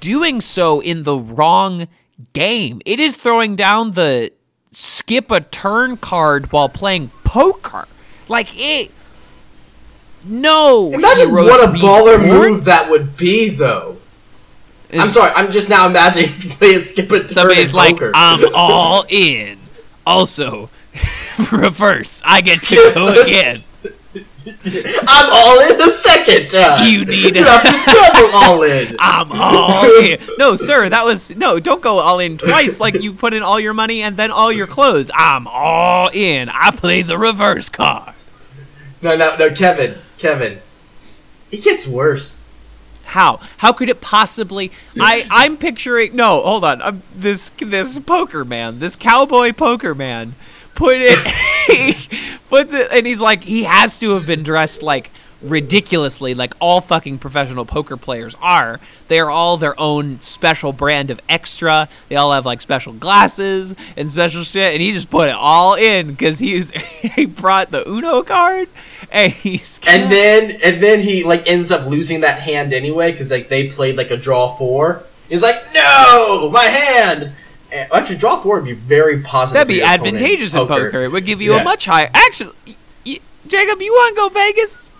[0.00, 1.88] doing so in the wrong
[2.34, 2.82] game.
[2.84, 4.32] It is throwing down the
[4.70, 7.88] skip a turn card while playing poker.
[8.28, 8.90] Like it.
[10.24, 10.92] No.
[10.92, 13.98] Imagine what a baller Reborn move that would be, though.
[14.92, 18.12] I'm sorry, I'm just now imagining he's playing skip a turn Somebody's like, poker.
[18.14, 19.58] I'm all in.
[20.06, 20.68] Also,
[21.52, 22.20] reverse.
[22.26, 23.58] I get to go again.
[24.44, 26.88] I'm all in the second time.
[26.92, 28.96] You need- You have to double all in.
[28.98, 30.18] I'm all in.
[30.36, 31.58] No, sir, that was no.
[31.60, 32.78] Don't go all in twice.
[32.80, 35.10] Like you put in all your money and then all your clothes.
[35.14, 36.48] I'm all in.
[36.50, 38.14] I played the reverse card.
[39.00, 40.60] No, no, no, Kevin, Kevin.
[41.50, 42.46] It gets worse.
[43.02, 43.40] How?
[43.58, 44.70] How could it possibly?
[44.98, 46.14] I I'm picturing.
[46.14, 46.80] No, hold on.
[46.80, 50.36] i this this poker man, this cowboy poker man,
[50.76, 51.18] put it.
[51.66, 55.10] he puts it, and he's like, he has to have been dressed like
[55.42, 58.80] ridiculously, like all fucking professional poker players are.
[59.08, 61.88] They are all their own special brand of extra.
[62.08, 65.74] They all have like special glasses and special shit, and he just put it all
[65.74, 66.70] in because he's
[67.16, 68.68] he brought the Uno card,
[69.10, 73.30] and he's And then, and then he like ends up losing that hand anyway because
[73.30, 75.02] like they played like a draw four.
[75.28, 77.32] He's like, no, my hand.
[77.72, 79.54] And, actually, draw four would be very positive.
[79.54, 81.00] That'd be advantageous in poker.
[81.04, 81.62] It would give you Yeah.
[81.62, 82.10] a much higher.
[82.12, 82.74] Actually, y-
[83.06, 84.91] y- Jacob, you want to go Vegas?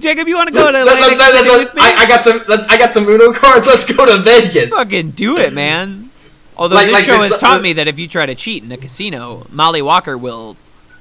[0.00, 1.82] Jacob, you want to go to Let- Atlantic let- City let- with me?
[1.82, 2.40] I, I got some.
[2.70, 3.66] I got some Uno cards.
[3.68, 4.70] Let's go to Vegas.
[4.70, 6.10] Fucking do it, man.
[6.56, 8.34] Although Like- this like show this- has taught uh, me that if you try to
[8.34, 10.56] cheat in a casino, Molly Walker will,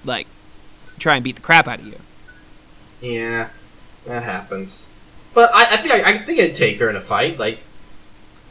[0.05, 0.27] like,
[0.99, 1.99] try and beat the crap out of you.
[3.01, 3.49] Yeah,
[4.05, 4.87] that happens.
[5.33, 7.59] But I, I think I, I think I'd take her in a fight, like,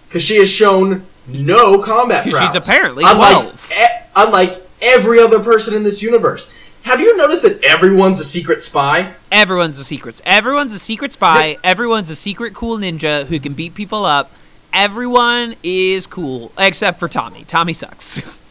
[0.06, 2.46] because she has shown no combat prowess.
[2.46, 3.72] she's apparently unlike 12.
[3.72, 6.48] e- unlike every other person in this universe.
[6.88, 9.12] Have you noticed that everyone's a secret spy?
[9.30, 10.22] Everyone's a secret.
[10.24, 11.58] Everyone's a secret spy.
[11.62, 14.32] Everyone's a secret cool ninja who can beat people up.
[14.72, 17.44] Everyone is cool except for Tommy.
[17.44, 18.22] Tommy sucks.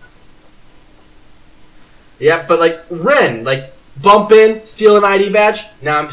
[2.19, 5.61] Yeah, but like Ren, like bump in, steal an ID badge.
[5.83, 6.09] Now I'm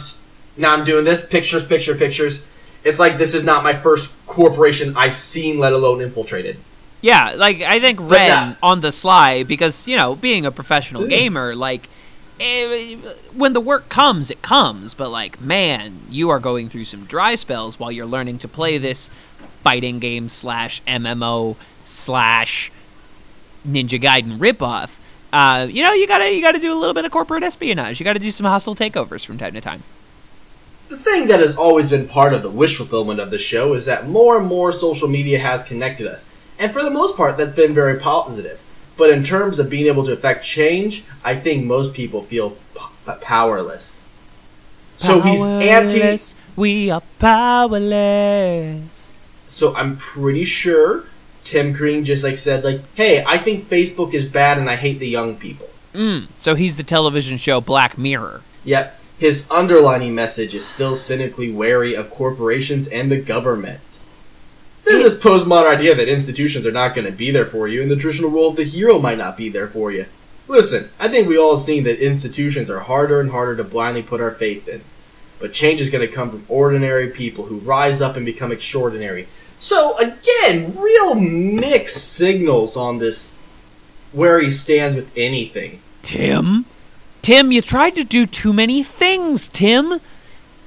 [0.54, 1.24] now I'm doing this.
[1.24, 2.42] Pictures, picture, pictures.
[2.84, 6.58] It's like this is not my first corporation I've seen, let alone infiltrated.
[7.00, 8.54] yeah, like I think Ren yeah.
[8.62, 11.88] on the sly because you know being a professional gamer, like
[12.40, 12.96] eh,
[13.34, 14.94] when the work comes, it comes.
[14.94, 18.78] But like, man, you are going through some dry spells while you're learning to play
[18.78, 19.10] this
[19.62, 22.70] fighting game slash MMO slash
[23.66, 24.98] Ninja Gaiden ripoff.
[25.32, 27.98] Uh, you know, you gotta you gotta do a little bit of corporate espionage.
[27.98, 29.82] You gotta do some hostile takeovers from time to time.
[30.88, 33.86] The thing that has always been part of the wish fulfillment of the show is
[33.86, 36.24] that more and more social media has connected us.
[36.58, 38.60] And for the most part, that's been very positive.
[38.96, 43.12] But in terms of being able to affect change, I think most people feel p-
[43.20, 44.02] powerless.
[44.98, 46.18] So he's anti.
[46.57, 49.14] We are powerless.
[49.48, 51.04] So I'm pretty sure
[51.44, 54.98] Tim Kring just like said like, "Hey, I think Facebook is bad and I hate
[55.00, 58.42] the young people." Mm, so he's the television show Black Mirror.
[58.64, 59.00] Yep.
[59.18, 63.80] his underlining message is still cynically wary of corporations and the government.
[64.84, 67.90] There's this postmodern idea that institutions are not going to be there for you, and
[67.90, 70.06] the traditional role of the hero might not be there for you.
[70.46, 74.20] Listen, I think we all seen that institutions are harder and harder to blindly put
[74.20, 74.82] our faith in.
[75.38, 79.26] But change is going to come from ordinary people who rise up and become extraordinary.
[79.58, 83.36] So, again, real mixed signals on this
[84.12, 85.80] where he stands with anything.
[86.02, 86.66] Tim?
[87.22, 89.98] Tim, you tried to do too many things, Tim.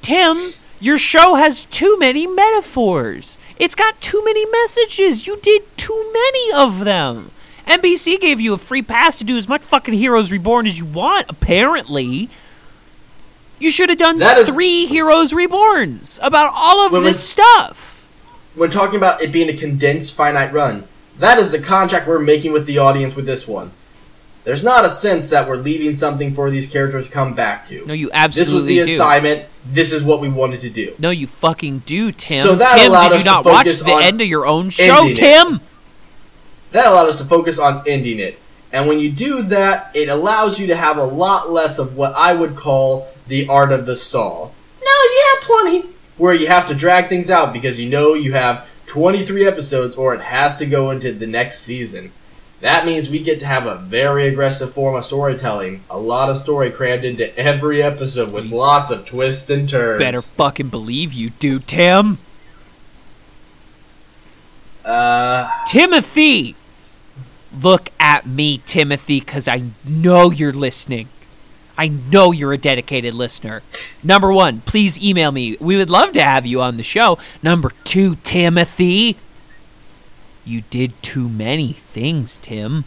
[0.01, 0.35] Tim,
[0.79, 3.37] your show has too many metaphors.
[3.57, 5.25] It's got too many messages.
[5.27, 7.31] You did too many of them.
[7.67, 10.85] NBC gave you a free pass to do as much fucking Heroes Reborn as you
[10.85, 12.29] want, apparently.
[13.59, 18.05] You should have done That is- three Heroes Reborns about all of this stuff.
[18.55, 20.83] when talking about it being a condensed finite run,
[21.19, 23.71] that is the contract we're making with the audience with this one.
[24.47, 27.85] There's not a sense that we're leaving something for these characters to come back to.
[27.85, 28.45] No, you absolutely.
[28.45, 28.93] this was the do.
[28.93, 29.45] assignment.
[29.65, 30.95] This is what we wanted to do.
[30.99, 32.43] No, you fucking do, Tim.
[32.43, 34.27] So that Tim, allowed did us you to not watch focus the on end of
[34.27, 35.15] your own show, ending it.
[35.15, 35.59] Tim?
[36.71, 38.39] That allowed us to focus on ending it.
[38.71, 42.13] And when you do that, it allows you to have a lot less of what
[42.13, 44.53] I would call the art of the stall.
[44.81, 48.65] You have plenty where you have to drag things out because you know you have
[48.85, 52.13] 23 episodes or it has to go into the next season.
[52.59, 55.83] That means we get to have a very aggressive form of storytelling.
[55.89, 59.99] A lot of story crammed into every episode with lots of twists and turns.
[59.99, 62.17] Better fucking believe you do, Tim.
[64.83, 66.55] Uh, Timothy!
[67.61, 71.09] Look at me, Timothy, because I know you're listening.
[71.77, 73.61] I know you're a dedicated listener.
[74.03, 75.57] Number one, please email me.
[75.59, 77.19] We would love to have you on the show.
[77.43, 79.15] Number two, Timothy.
[80.47, 82.85] You did too many things, Tim.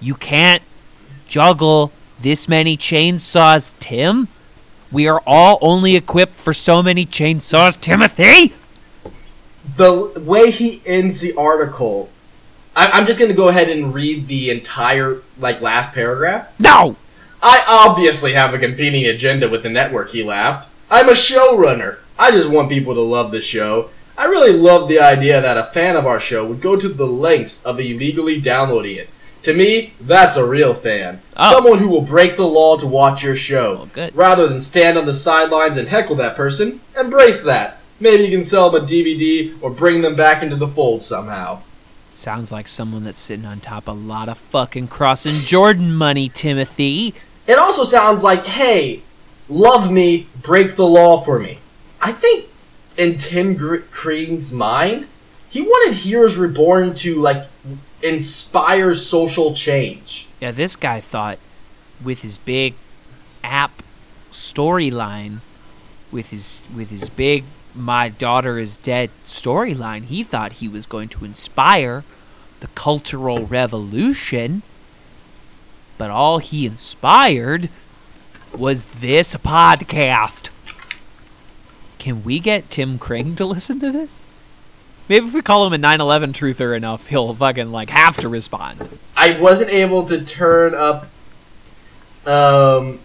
[0.00, 0.62] You can't
[1.26, 4.28] juggle this many chainsaws, Tim.
[4.92, 8.52] We are all only equipped for so many chainsaws, Timothy.
[9.76, 12.10] the way he ends the article,
[12.76, 16.52] I, I'm just going to go ahead and read the entire like last paragraph.
[16.60, 16.96] No!
[17.42, 20.10] I obviously have a competing agenda with the network.
[20.10, 20.68] He laughed.
[20.90, 22.00] I'm a showrunner.
[22.18, 23.88] I just want people to love the show.
[24.18, 27.06] I really love the idea that a fan of our show would go to the
[27.06, 29.08] lengths of illegally downloading it.
[29.44, 31.20] To me, that's a real fan.
[31.36, 31.52] Oh.
[31.52, 33.88] Someone who will break the law to watch your show.
[33.92, 34.16] Good.
[34.16, 37.80] Rather than stand on the sidelines and heckle that person, embrace that.
[38.00, 41.62] Maybe you can sell them a DVD or bring them back into the fold somehow.
[42.08, 46.28] Sounds like someone that's sitting on top of a lot of fucking crossing Jordan money,
[46.28, 47.14] Timothy.
[47.46, 49.02] It also sounds like, hey,
[49.48, 51.60] love me, break the law for me.
[52.00, 52.46] I think
[52.98, 55.06] in Tim Gr- Kring's mind,
[55.48, 57.46] he wanted Heroes Reborn to like
[58.02, 60.26] inspire social change.
[60.40, 61.38] Yeah, this guy thought
[62.04, 62.74] with his big
[63.42, 63.82] app
[64.30, 65.38] storyline,
[66.12, 67.44] with his with his big
[67.74, 72.04] "My daughter is dead" storyline, he thought he was going to inspire
[72.60, 74.62] the cultural revolution.
[75.96, 77.68] But all he inspired
[78.56, 80.50] was this podcast.
[81.98, 84.24] Can we get Tim Kring to listen to this?
[85.08, 88.88] Maybe if we call him a 9/11 truther enough, he'll fucking like have to respond.
[89.16, 91.04] I wasn't able to turn up.
[92.26, 93.00] Um.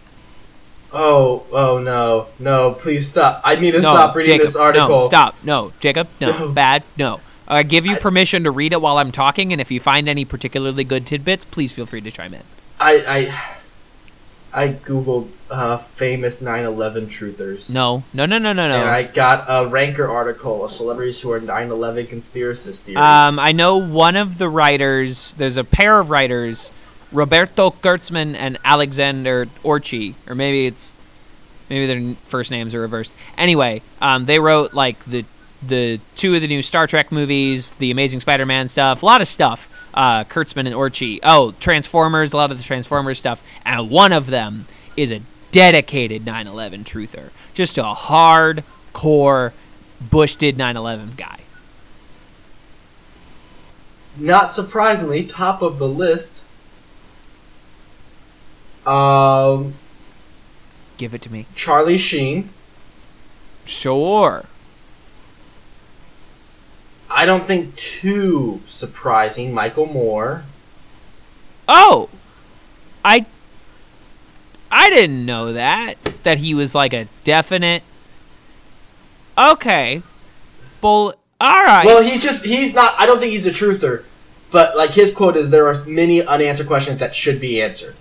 [0.95, 2.73] Oh, oh no, no!
[2.73, 3.41] Please stop!
[3.43, 4.99] I need to no, stop reading Jacob, this article.
[4.99, 5.35] No, stop.
[5.43, 6.07] No, Jacob.
[6.21, 6.49] No, No.
[6.49, 6.83] bad.
[6.97, 7.19] No.
[7.47, 10.23] I give you permission to read it while I'm talking, and if you find any
[10.23, 12.43] particularly good tidbits, please feel free to chime in.
[12.79, 13.55] I I
[14.53, 17.73] I googled uh, famous 9/11 truthers.
[17.73, 18.75] No, no, no, no, no, no.
[18.75, 23.03] And I got a Ranker article of celebrities who are 9/11 conspiracist theories.
[23.03, 25.33] Um, I know one of the writers.
[25.37, 26.71] There's a pair of writers,
[27.11, 30.95] Roberto Kurtzman and Alexander Orchi, or maybe it's
[31.69, 33.13] maybe their first names are reversed.
[33.37, 35.25] Anyway, um, they wrote like the
[35.67, 39.27] the two of the new Star Trek movies, the Amazing Spider-Man stuff, a lot of
[39.27, 39.69] stuff.
[39.93, 41.19] Uh, Kurtzman and Orchi.
[41.23, 44.65] Oh, Transformers, a lot of the Transformers stuff, and one of them
[44.97, 45.21] is a
[45.51, 49.53] dedicated 9/11 truther, just a hardcore
[50.01, 51.39] Bush did 9/11 guy.
[54.17, 56.43] Not surprisingly, top of the list.
[58.85, 59.73] Um,
[60.97, 61.47] Give it to me.
[61.55, 62.49] Charlie Sheen.
[63.65, 64.45] Sure.
[67.13, 69.53] I don't think too surprising.
[69.53, 70.43] Michael Moore.
[71.67, 72.09] Oh,
[73.05, 73.25] I
[74.71, 77.83] I didn't know that that he was like a definite.
[79.37, 80.01] Okay,
[80.81, 81.13] bull.
[81.39, 81.85] All right.
[81.85, 82.93] Well, he's just he's not.
[82.97, 84.03] I don't think he's a truther,
[84.49, 87.95] but like his quote is, "There are many unanswered questions that should be answered."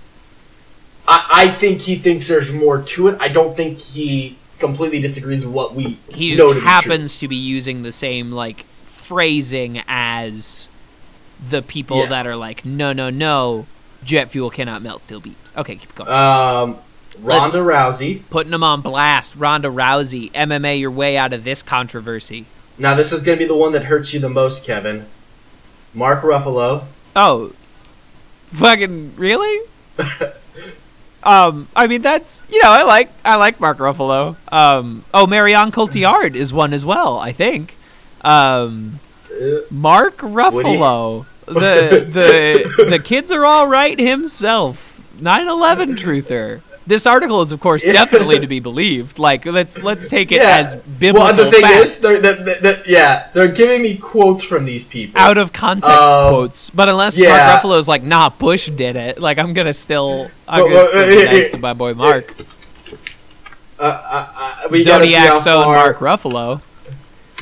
[1.06, 3.18] I, I think he thinks there's more to it.
[3.20, 7.18] I don't think he completely disagrees with what we he know to just be happens
[7.18, 8.64] to be using the same like
[9.12, 10.68] phrasing as
[11.50, 12.06] the people Yeah.
[12.06, 13.66] that are like, no, no, no,
[14.02, 15.52] jet fuel cannot melt steel beams.
[15.54, 16.08] Okay, keep going.
[16.10, 16.78] Um,
[17.20, 18.22] Ronda Rousey.
[18.30, 19.36] Putting them on blast.
[19.36, 22.46] Ronda Rousey, MMA your way out of this controversy.
[22.78, 25.04] Now this is going to be the one that hurts you the most, Kevin.
[25.92, 26.84] Mark Ruffalo.
[27.14, 27.52] Oh,
[28.46, 29.66] fucking really?
[31.22, 34.36] um, I mean that's you know I like I like Mark Ruffalo.
[34.50, 37.18] Um, oh, Marion Cotillard is one as well.
[37.18, 37.76] I think.
[38.24, 39.00] Um,
[39.70, 45.00] Mark Ruffalo, the the the kids are all right himself.
[45.20, 46.60] 9/11 truther.
[46.84, 47.92] This article is, of course, Yeah.
[47.92, 49.18] definitely to be believed.
[49.20, 50.58] Like, let's let's take it yeah.
[50.58, 51.74] as biblical well, the thing fact.
[51.76, 55.20] is, they're, they're, they're- yeah, they're giving me quotes from these people.
[55.20, 56.70] out of context Um, quotes.
[56.70, 57.28] But unless yeah.
[57.28, 59.20] Mark Ruffalo's like, nah, Bush did it.
[59.20, 61.58] Like I'm gonna still, I'm But, gonna well, still uh, be uh, nice uh, to
[61.58, 62.34] my boy Mark.
[63.78, 66.62] Uh, uh, uh, Zodiac Zone Mark Ruffalo.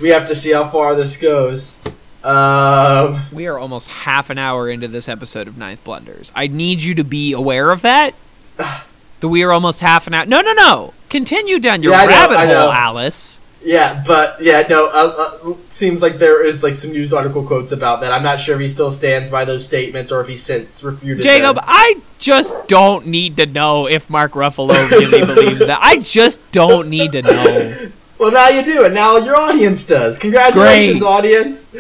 [0.01, 1.77] We have to see how far this goes.
[2.23, 6.31] Um, We are almost half an hour into this episode of Ninth Blunders.
[6.35, 8.15] I need you to be aware of that.
[8.57, 10.27] That we are almost half an hour.
[10.27, 10.95] No, no, no.
[11.09, 12.73] Continue down your Yeah, know, rabbit hole.
[12.73, 13.41] Alice.
[13.63, 14.87] yeah, but yeah, no.
[14.89, 18.13] Uh, uh, seems like there is like some news article quotes about that.
[18.13, 21.23] I'm not sure if he still stands by those statements or if he's since refuted
[21.23, 21.65] Jacob, them.
[21.67, 25.79] I just don't need to know if Mark Ruffalo really believes that.
[25.83, 27.89] I just don't need to know.
[28.21, 30.19] Well, now you do, and now your audience does.
[30.19, 31.09] Congratulations, Great.
[31.09, 31.73] audience!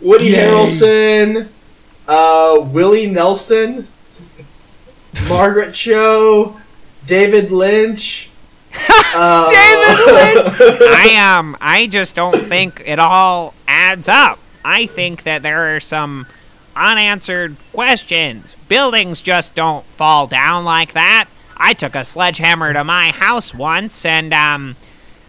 [0.00, 0.38] Woody Yay.
[0.38, 1.48] Harrelson,
[2.08, 3.86] uh, Willie Nelson,
[5.28, 6.58] Margaret Cho,
[7.06, 8.30] David Lynch.
[9.14, 10.80] uh, David Lynch.
[10.82, 14.38] I um I just don't think it all adds up.
[14.64, 16.26] I think that there are some
[16.74, 18.56] unanswered questions.
[18.66, 21.28] Buildings just don't fall down like that.
[21.54, 24.74] I took a sledgehammer to my house once and um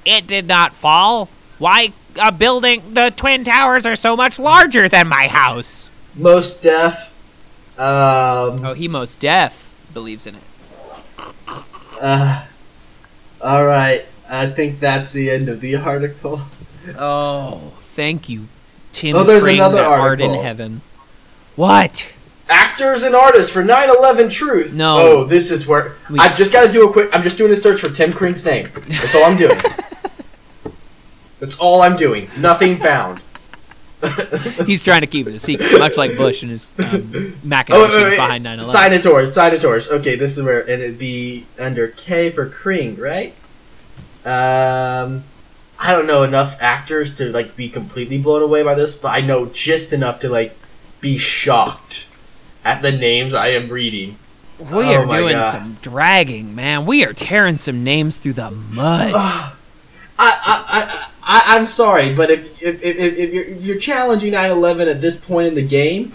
[0.05, 1.29] it did not fall.
[1.57, 5.91] Why a building the twin towers are so much larger than my house.
[6.15, 7.09] Most deaf.
[7.77, 10.41] Um, Oh, he most deaf believes in it.
[12.01, 12.45] uh,
[13.41, 16.41] all right, I think that's the end of the article.
[16.97, 18.47] Oh, thank you,
[18.91, 19.15] Tim.
[19.15, 20.43] Oh, there's Kring, another that art in article.
[20.43, 20.81] heaven.
[21.55, 22.11] What?
[22.49, 24.73] Actors and artists for 9/11 Truth.
[24.73, 24.97] No.
[24.97, 27.09] Oh, this is where We- I've just got to do a quick.
[27.13, 28.67] I'm just doing a search for Tim Kring's name.
[28.89, 29.57] That's all I'm doing.
[31.43, 32.29] That's all I'm doing.
[32.39, 33.19] Nothing found.
[34.65, 37.93] He's trying to keep it a secret, much like Bush and his um, Oh, machinations
[37.95, 38.63] wait, wait, behind 9/11.
[38.63, 39.89] Signatories, signatories.
[39.89, 43.33] Okay, this is where, and it'd be under K for Kring, right?
[44.23, 45.25] Um,
[45.77, 49.19] I don't know enough actors to like be completely blown away by this, but I
[49.19, 50.55] know just enough to like
[51.01, 52.05] be shocked
[52.63, 54.17] at the names I am reading.
[54.59, 55.41] We Oh are my doing God.
[55.51, 56.85] some dragging, man.
[56.85, 59.11] We are tearing some names through the mud.
[59.15, 59.51] I,
[60.19, 64.89] I, I, I, I'm sorry, but if if, if, if, you're, if you're challenging 9/11
[64.91, 66.11] at this point in the game,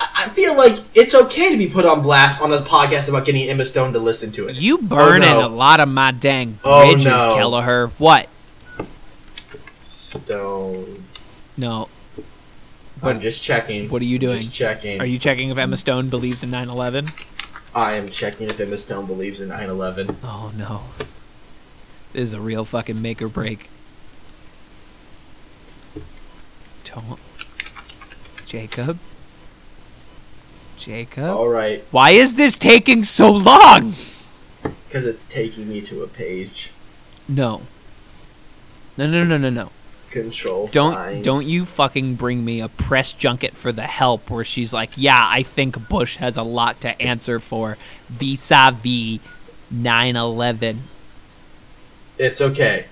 [0.00, 3.26] I, I feel like it's okay to be put on blast on a podcast about
[3.26, 4.56] getting Emma Stone to listen to it.
[4.56, 5.46] you oh, burning Oh, no.
[5.46, 7.34] a lot of my dang Oh, bridges, no.
[7.36, 7.88] Kelleher.
[7.98, 8.28] What?
[9.88, 11.04] Stone.
[11.56, 11.88] No.
[13.02, 13.88] I'm just checking.
[13.90, 14.38] What are you doing?
[14.40, 15.00] Just checking.
[15.00, 17.12] Are you checking if Emma Stone believes in 9/11?
[17.74, 20.16] I am checking if Emma Stone believes in 9/11.
[20.24, 20.84] Oh no.
[22.12, 23.68] This is a real fucking make or break.
[27.00, 27.18] Don't.
[28.46, 28.98] Jacob.
[30.76, 31.24] Jacob.
[31.36, 33.94] All right, Why is this taking so long?
[34.86, 36.70] because it's taking me to a page.
[37.28, 37.62] No.
[38.96, 39.70] No, no, no, no, no.
[40.10, 40.68] Control.
[40.68, 41.22] Don't find.
[41.22, 45.20] don't you fucking bring me a press junket for the help where she's like, "Yeah,
[45.30, 47.76] I think Bush has a lot to answer for
[48.08, 49.20] vis-a-vis
[49.70, 50.78] 9/11."
[52.16, 52.86] It's okay.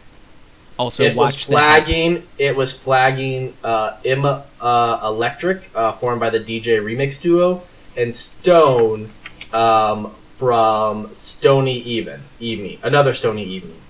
[0.78, 1.84] Also it was watch the help.
[1.84, 2.22] flagging.
[2.38, 7.62] It was flagging uh, Emma uh, Electric, uh, formed by the DJ Remix duo,
[7.96, 9.10] and Stone
[9.52, 13.80] um, from Stony Even Evening, another Stony Evening.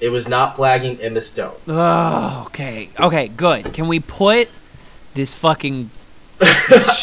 [0.00, 1.56] It was not flagging Emma Stone.
[1.68, 2.88] Oh, okay.
[2.98, 3.74] Okay, good.
[3.74, 4.48] Can we put
[5.12, 5.90] this fucking I will-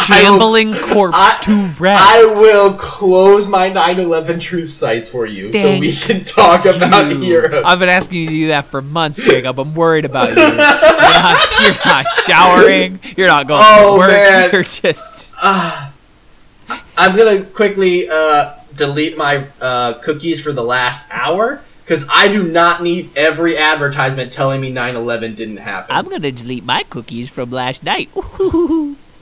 [0.05, 2.03] shambling corpse I- to rest?
[2.05, 7.19] I will close my 9/11 truth sites for you, so we can talk about you.
[7.21, 7.63] heroes.
[7.65, 9.59] I've been asking you to do that for months, Jacob.
[9.59, 10.35] I'm worried about you.
[10.41, 12.99] You're not, you're not showering.
[13.15, 14.09] You're not going Oh, to work.
[14.09, 14.49] man.
[14.53, 15.33] You're just.
[15.39, 22.43] I'm gonna quickly uh, delete my uh, cookies for the last hour because I do
[22.43, 25.95] not need every advertisement telling me 9/11 didn't happen.
[25.95, 28.09] I'm gonna delete my cookies from last night.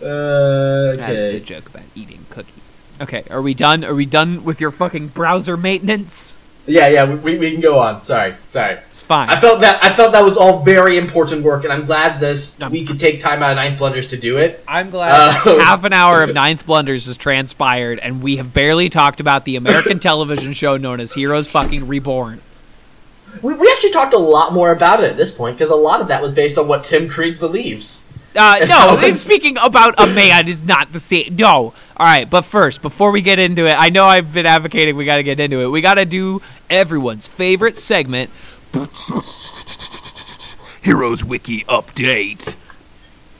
[0.01, 2.53] Uh, That's a joke about eating cookies.
[3.01, 3.83] Okay, are we done?
[3.83, 6.37] Are we done with your fucking browser maintenance?
[6.67, 8.01] Yeah, yeah, we, we can go on.
[8.01, 8.79] Sorry, sorry.
[8.89, 9.29] It's fine.
[9.29, 12.59] I felt that I felt that was all very important work, and I'm glad this
[12.59, 14.63] Um, we could take time out of Ninth Blunders to do it.
[14.67, 15.11] I'm glad
[15.45, 19.45] Uh, half an hour of Ninth Blunders has transpired, and we have barely talked about
[19.45, 22.41] the American television show known as Heroes Fucking Reborn.
[23.41, 26.01] We, we actually talked a lot more about it at this point because a lot
[26.01, 28.04] of that was based on what Tim Kring believes.
[28.35, 31.35] Uh, no, was- speaking about a man is not the same.
[31.35, 31.73] No.
[31.97, 35.05] All right, but first, before we get into it, I know I've been advocating we
[35.05, 35.67] got to get into it.
[35.69, 38.29] We got to do everyone's favorite segment
[40.81, 42.55] Heroes Wiki Update.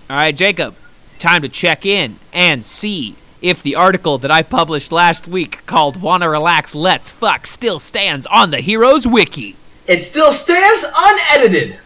[0.10, 0.76] All right, Jacob,
[1.20, 6.02] time to check in and see if the article that I published last week called
[6.02, 9.58] Wanna Relax Let's Fuck still stands on the Heroes Wiki.
[9.88, 11.80] It still stands unedited.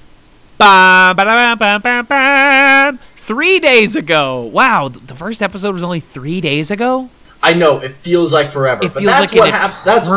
[3.16, 4.42] Three days ago.
[4.44, 7.10] Wow, the first episode was only three days ago.
[7.42, 10.08] I know it feels like forever, It but feels that's like what an hap- that's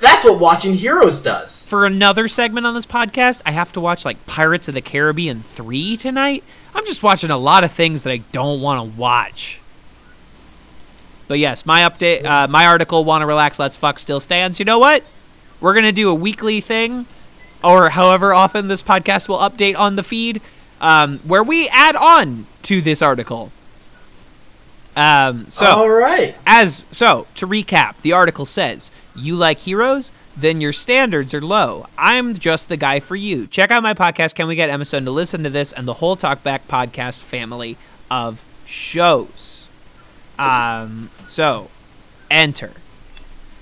[0.00, 1.66] that's what watching Heroes does.
[1.66, 5.42] For another segment on this podcast, I have to watch like Pirates of the Caribbean
[5.42, 6.44] three tonight.
[6.74, 9.60] I'm just watching a lot of things that I don't want to watch.
[11.26, 14.58] But yes, my update, uh, my article, "Want to Relax, Let's Fuck" still stands.
[14.58, 15.02] You know what?
[15.60, 17.04] We're gonna do a weekly thing,
[17.62, 20.40] or however often this podcast will update on the feed,
[20.80, 23.50] um, where we add on to this article.
[24.96, 26.34] Um, so All right.
[26.44, 31.86] as so to recap, the article says you like heroes, then your standards are low.
[31.96, 33.46] I'm just the guy for you.
[33.46, 34.34] Check out my podcast.
[34.34, 37.76] Can we get Emma Stone to listen to this and the whole Talkback podcast family
[38.10, 39.66] of shows?
[40.38, 41.70] Um, so
[42.30, 42.72] enter.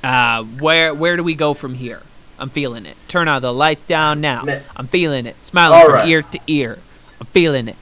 [0.05, 2.03] Uh, where where do we go from here?
[2.39, 2.97] I'm feeling it.
[3.09, 4.45] Turn all the lights down now.
[4.77, 5.43] I'm feeling it.
[5.45, 6.09] Smiling All from right.
[6.09, 6.79] ear to ear.
[7.21, 7.77] I'm feeling it.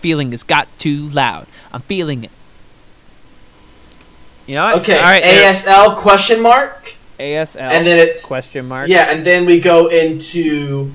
[0.00, 1.46] Feeling has got too loud.
[1.72, 2.30] I'm feeling it.
[4.46, 4.80] You know what?
[4.82, 4.96] Okay.
[4.96, 5.22] All right.
[5.22, 6.94] ASL question mark.
[7.18, 7.60] ASL.
[7.60, 8.88] and then it's- question mark.
[8.88, 10.94] Yeah, and then we go into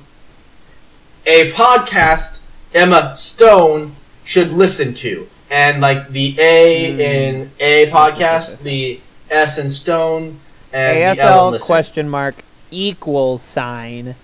[1.25, 2.39] a podcast
[2.73, 5.27] Emma Stone should listen to.
[5.51, 6.99] And like the A Hmm.
[6.99, 8.99] in A podcast, the
[9.29, 10.39] S in Stone,
[10.75, 12.35] and the L in ASL question mark
[12.69, 14.15] equal sign.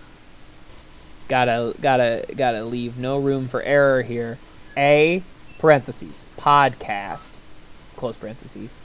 [1.27, 4.37] Gotta gotta gotta leave no room for error here.
[4.75, 5.23] A
[5.59, 7.31] parentheses podcast
[7.95, 8.75] close parentheses.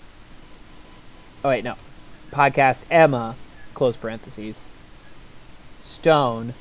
[1.44, 1.74] Oh wait no,
[2.30, 3.34] podcast Emma
[3.74, 4.70] close parentheses.
[5.80, 6.54] Stone.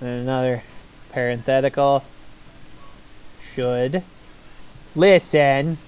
[0.00, 0.62] And another
[1.12, 2.04] parenthetical.
[3.54, 4.04] Should
[4.94, 5.78] listen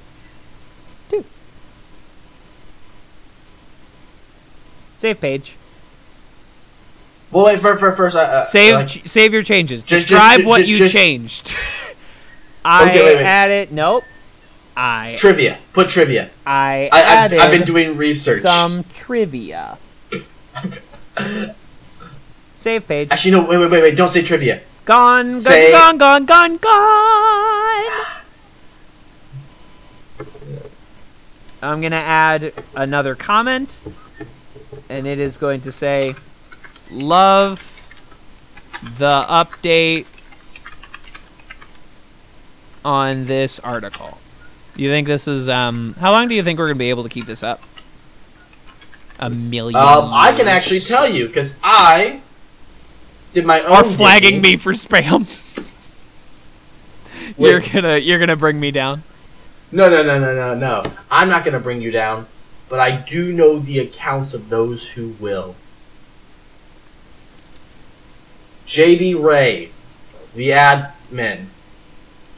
[5.03, 5.57] Save page.
[7.33, 8.15] Well, wait for, for first.
[8.15, 9.83] Uh, uh, Save ch- save your changes.
[9.83, 11.57] Just- Describe just- what just- you changed.
[12.65, 13.25] I Okay, wait, wait.
[13.25, 14.05] added nope.
[14.77, 15.59] I trivia.
[15.73, 16.31] Put trivia.
[16.47, 18.43] I, I, I've, added I've been doing research.
[18.43, 19.77] some trivia.
[22.55, 23.09] Save page.
[23.11, 23.45] Actually, no.
[23.45, 23.97] Wait, wait, wait, wait.
[23.97, 24.61] Don't say trivia.
[24.85, 27.91] Gone, gone, Say- gone, gone, gone, gone.
[31.61, 33.81] I'm gonna add another comment,
[34.93, 36.15] and it is going to say,
[36.91, 37.69] "Love
[38.99, 40.07] the update
[42.85, 44.19] on this article.
[44.75, 47.03] Do you think this is um how long do you think we're gonna be able
[47.03, 47.63] to keep this up?
[49.19, 49.77] A million.
[49.77, 52.21] Um, I can actually tell you because I
[53.33, 53.73] did my own.
[53.73, 54.43] are flagging digging.
[54.43, 55.29] me for spam.
[57.39, 59.05] You're gonna you're gonna bring me down.
[59.71, 60.93] No, no, no, no, no, no.
[61.11, 62.27] I'm not gonna bring you down,
[62.73, 65.57] but I do know the accounts of those who will.
[68.67, 69.73] JD Ray,
[70.35, 71.49] the admin.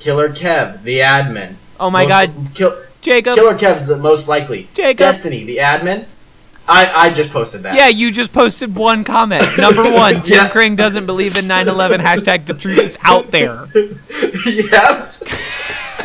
[0.00, 1.54] Killer Kev, the admin.
[1.78, 3.36] Oh my Most- god, Kill, Jacob.
[3.36, 4.66] Killer Kev's the most likely.
[4.74, 4.98] Jacob.
[4.98, 6.06] Destiny, the admin.
[6.66, 7.76] I I just posted that.
[7.76, 9.56] Yeah, you just posted one comment.
[9.56, 10.48] Number one, Tim Yeah.
[10.48, 12.00] Kring doesn't believe in 9/11.
[12.00, 13.68] Hashtag the truth is out there.
[14.46, 15.22] yes.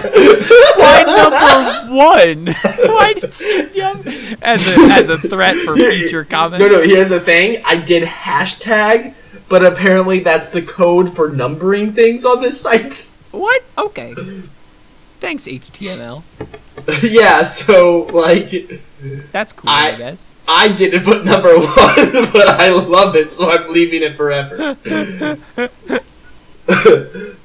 [0.02, 2.47] Why number one?
[2.95, 4.08] Why did you jump
[4.41, 6.64] as a as a threat for future comments?
[6.66, 6.82] No, no.
[6.82, 7.62] Here's the thing.
[7.66, 9.14] I did hashtag,
[9.47, 13.12] but apparently that's the code for numbering things on this site.
[13.32, 13.64] What?
[13.78, 14.16] Okay.
[15.20, 16.24] Thanks, HTML.
[17.04, 17.43] yeah.
[17.43, 18.82] So like,
[19.32, 20.26] That's cool, I, I- guess.
[20.52, 21.66] I didn't put number one,
[22.34, 24.76] but I love it, so I'm leaving it forever.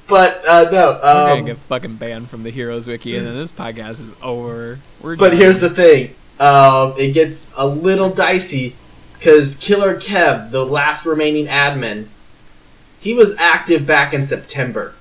[0.07, 0.90] But uh, no.
[0.94, 4.78] Um, gonna get fucking banned from the Heroes Wiki, and then this podcast is over.
[5.00, 5.38] We're But done.
[5.38, 6.14] here's the thing.
[6.38, 8.74] Um, it gets a little dicey
[9.14, 12.09] because Killer Kev, the last remaining admin,
[13.00, 14.94] he was active back in September.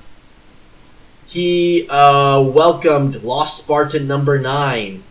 [1.25, 5.03] He uh, welcomed Lost Spartan number nine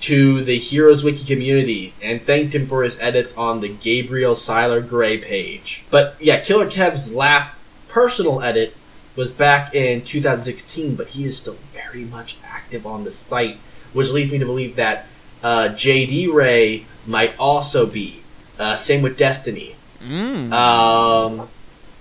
[0.00, 4.86] to the Heroes Wiki community and thanked him for his edits on the Gabriel Sylar
[4.86, 5.84] Gray page.
[5.90, 7.52] But yeah, Killer Kev's last
[7.88, 8.76] personal edit
[9.18, 13.56] was back in 2016, but he is still very much active on the site,
[13.92, 15.06] which leads me to believe that
[15.42, 18.22] uh, JD Ray might also be.
[18.60, 19.74] Uh, same with Destiny.
[20.00, 20.52] Mm.
[20.52, 21.48] Um,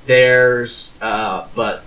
[0.06, 1.84] there's, uh, but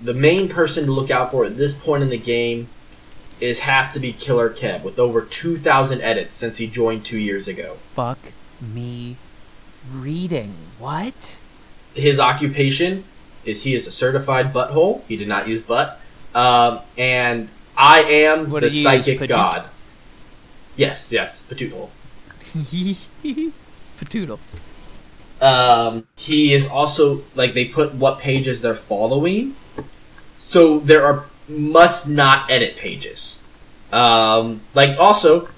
[0.00, 2.68] the main person to look out for at this point in the game
[3.40, 7.48] is has to be Killer Kev with over 2,000 edits since he joined two years
[7.48, 7.78] ago.
[7.94, 8.18] Fuck
[8.60, 9.16] me
[9.92, 10.54] reading.
[10.78, 11.36] What?
[11.94, 13.04] His occupation
[13.46, 15.02] is he is a certified butthole.
[15.08, 16.00] He did not use butt.
[16.34, 19.66] Um, and I am What the he use, psychic god.
[20.76, 21.90] Yes, yes, Patoot hole.
[23.98, 24.38] Patoodle.
[25.40, 29.56] um, he is also like they put what pages they're following,
[30.38, 33.40] so there are must not edit pages.
[33.92, 35.48] Um, like also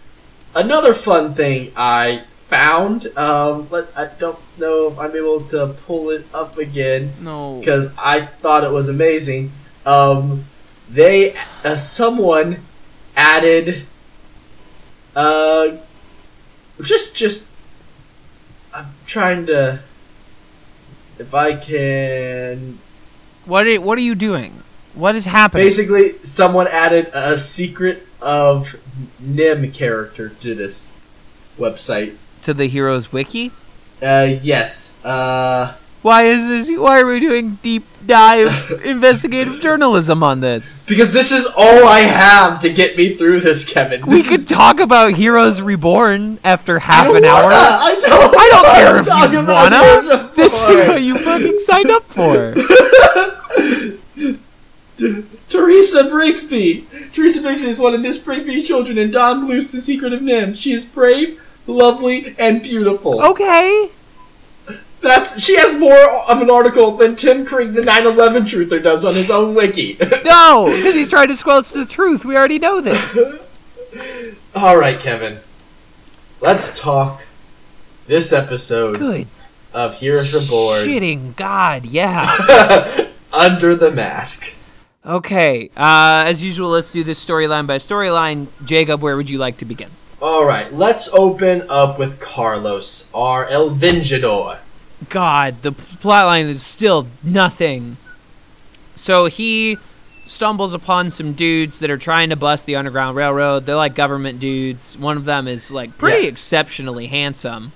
[0.54, 3.06] another fun thing I found.
[3.16, 7.58] Um, but I don't know if I'm able to pull it up again No.
[7.60, 9.52] because I thought it was amazing.
[9.86, 10.44] Um,
[10.90, 11.34] they
[11.64, 12.62] uh, someone
[13.16, 13.84] added
[15.16, 15.76] uh
[16.82, 17.48] just just
[18.72, 19.80] I'm trying to
[21.18, 22.78] if I can
[23.44, 24.62] What are, what are you doing?
[24.94, 25.66] What is happening?
[25.66, 28.76] basically someone added a secret of
[29.22, 30.92] NIMH character to this
[31.58, 32.16] website.
[32.48, 33.52] To the Heroes Wiki?
[34.00, 34.94] Uh yes.
[35.04, 36.78] Uh Why is this?
[36.78, 40.86] Why are we doing deep dive investigative journalism on this?
[40.86, 44.06] because this is all I have to get me through this, Kevin.
[44.06, 47.42] We This could is- talk about Heroes Reborn after half an hour.
[47.42, 48.34] wanna, I don't.
[48.34, 50.30] I don't care if talk you about wanna.
[50.34, 52.54] This is what you fucking signed up for.
[55.50, 57.12] Teresa Brisby.
[57.12, 60.56] Teresa Brisby is one of Miss Brisby's children and Don Bluth's The Secret of NIMH.
[60.58, 63.24] She is brave, lovely, and beautiful.
[63.24, 63.90] Okay.
[65.00, 65.96] That's she has more
[66.28, 69.96] of an article than Tim Kring, the 9/11 truther, does on his own wiki.
[70.24, 72.24] No, because he's trying to squelch the truth.
[72.24, 73.46] We already know this.
[74.54, 75.38] All right, Kevin.
[76.40, 77.22] Let's talk
[78.06, 79.26] this episode Good.
[79.72, 83.06] of Heroes Reborn Shitting God, yeah.
[83.32, 84.52] under the mask.
[85.06, 85.70] Okay.
[85.76, 88.48] Uh, as usual, let's do this storyline by storyline.
[88.64, 89.90] Jacob, where would you like to begin?
[90.20, 94.58] All right, let's open up with Carlos, our El Vengador.
[95.08, 97.96] God, the plotline is still nothing.
[98.96, 99.78] So he
[100.24, 103.64] stumbles upon some dudes that are trying to bust the Underground Railroad.
[103.64, 104.98] They're like government dudes.
[104.98, 106.28] One of them is like pretty Yeah.
[106.30, 107.70] exceptionally handsome.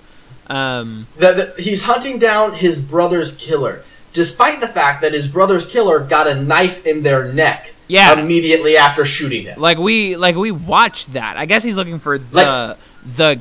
[0.49, 5.65] Um, that, that he's hunting down his brother's killer, despite the fact that his brother's
[5.67, 8.19] killer got a knife in their neck Yeah.
[8.19, 9.61] immediately after shooting him.
[9.61, 11.37] like we like we watched that.
[11.37, 12.77] I guess he's looking for the Like-
[13.17, 13.41] the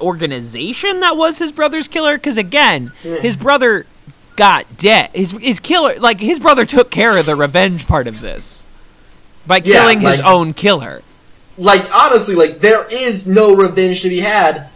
[0.00, 3.86] organization that was his brother's killer because again, his brother
[4.36, 5.10] got dead.
[5.12, 8.64] His his killer like his brother took care of the revenge part of this
[9.46, 11.02] by Yeah, killing his own killer.
[11.56, 14.68] Like honestly, like there is no revenge to be had,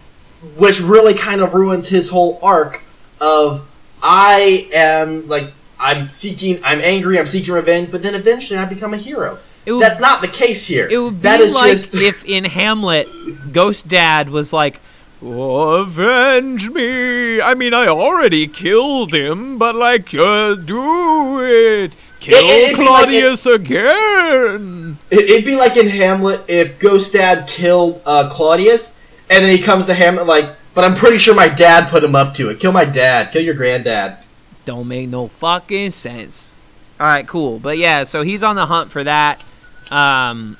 [0.56, 2.80] which really kind of ruins his whole arc
[3.20, 3.62] of
[4.02, 8.94] I am like I'm seeking, I'm angry, I'm seeking revenge, but then eventually I become
[8.94, 9.38] a hero.
[9.66, 10.88] It would- That's not the case here.
[10.90, 13.08] It would be that is like just if in Hamlet,
[13.52, 14.80] Ghost Dad was like,
[15.22, 17.40] "Oh, "Avenge me!
[17.40, 21.94] I mean, I already killed him, but like, uh, do it!
[22.20, 27.12] Kill It- it'd be like Claudius again!" It- It'd be like in Hamlet if Ghost
[27.12, 28.94] Dad killed uh, Claudius,
[29.30, 32.14] and then he comes to Hamlet like, but I'm pretty sure my dad put him
[32.14, 32.60] up to it.
[32.60, 33.32] Kill my dad.
[33.32, 34.18] Kill your granddad.
[34.64, 36.52] Don't make no fucking sense.
[37.00, 37.58] All right, cool.
[37.58, 39.44] But yeah, so he's on the hunt for that.
[39.90, 40.56] Um,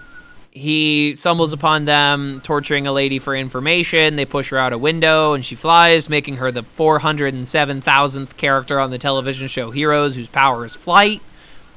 [0.51, 4.17] he stumbles upon them torturing a lady for information.
[4.17, 8.91] They push her out a window and she flies, making her the 407,000th character on
[8.91, 11.23] the television show Heroes, whose power is flight.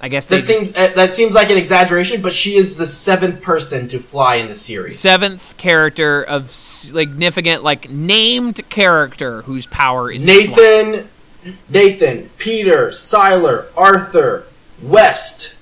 [0.02, 3.42] I guess That seems uh, that seems like an exaggeration, but she is the seventh
[3.42, 5.00] person to fly in the series.
[5.00, 10.50] seventh character of significant, like named character whose power is flight.
[10.50, 11.10] Nathan,
[11.70, 14.46] Nathan, Peter, Sylar, Arthur,
[14.82, 15.56] West.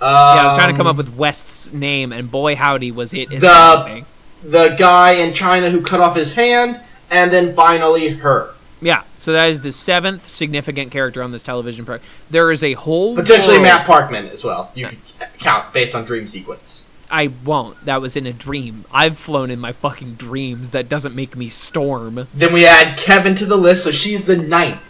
[0.00, 3.12] Um, Yeah, I was trying to come up with West's name, and boy howdy was
[3.12, 4.04] it the
[4.42, 8.54] the guy in China who cut off his hand, and then finally her.
[8.80, 12.06] Yeah, so that is the seventh significant character on this television program.
[12.30, 14.70] There is a whole Potentially world- Matt Parkman as well.
[14.74, 14.98] You could
[15.38, 16.84] count based on dream sequence.
[17.10, 17.84] I won't.
[17.86, 18.84] That was in a dream.
[18.92, 20.70] I've flown in my fucking dreams.
[20.70, 22.28] That doesn't make me storm.
[22.34, 24.82] Then we add Kevin to the list, so she's the ninth.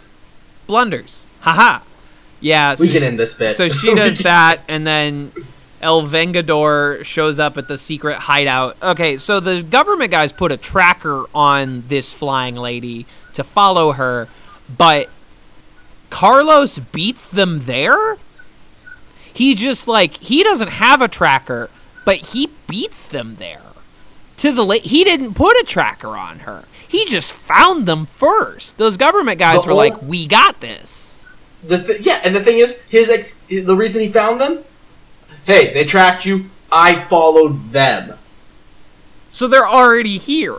[0.67, 1.27] Blunders.
[1.41, 1.79] Haha.
[2.41, 2.71] Yeah.
[2.71, 3.55] We so can she- end this bit.
[3.55, 5.31] So she does that, and then
[5.81, 8.75] El Vengador shows up at the secret hideout.
[8.83, 14.27] Okay, so the government guys put a tracker on this flying lady to follow her,
[14.77, 15.09] but
[16.09, 18.17] Carlos beats them there?
[19.33, 21.69] He just like he doesn't have a tracker,
[22.05, 23.61] but he beats them there.
[24.37, 26.63] To the he didn't put a tracker on her.
[26.87, 28.77] He just found them first.
[28.77, 31.17] Those government guys The were whole- like, "We got this."
[31.63, 34.59] The th- yeah, and the thing is, his ex- the reason he found them.
[35.45, 36.45] Hey, they tracked you.
[36.71, 38.13] I followed them.
[39.29, 40.57] So they're already here.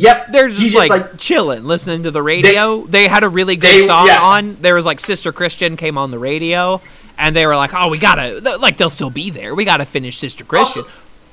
[0.00, 2.84] Yep, They're just, he's like, chilling, listening to the radio.
[2.86, 4.20] They, had a really good they- song yeah.
[4.22, 4.56] on.
[4.60, 6.80] There was like Sister Christian came on the radio,
[7.18, 9.54] and they were like, "Oh, we gotta th- like they'll still be there.
[9.54, 10.84] We gotta finish Sister Christian."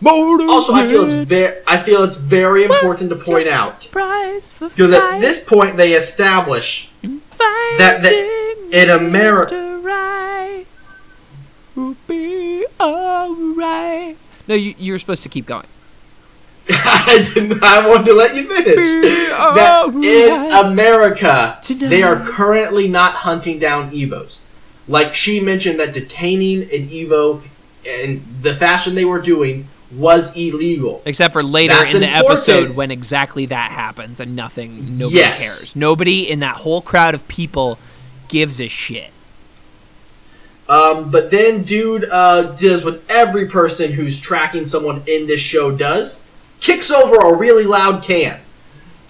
[0.05, 4.93] Also, also, I feel it's very, I feel it's very important to point out because
[4.93, 9.63] at this point they establish that- that in America-
[11.76, 14.18] will be alright.
[14.47, 15.65] No, you, you're supposed to keep going.
[16.70, 17.63] I didn't.
[17.63, 18.76] I wanted to let you finish.
[18.76, 24.39] that in America, they are currently not hunting down Evos.
[24.88, 27.43] Like she mentioned, that detaining an Evo
[27.86, 31.01] in the fashion they were doing was illegal.
[31.05, 32.30] Except for later That's in the important.
[32.32, 35.39] episode when exactly that happens and nothing, nobody Yes.
[35.61, 35.76] cares.
[35.78, 37.80] Nobody in that whole crowd of people
[38.28, 39.11] gives a shit.
[40.70, 45.72] Um, but then, dude uh, does what every person who's tracking someone in this show
[45.72, 46.22] does:
[46.60, 48.39] kicks over a really loud can,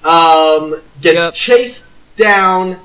[0.04, 1.34] um, gets Yep.
[1.34, 2.78] chased down,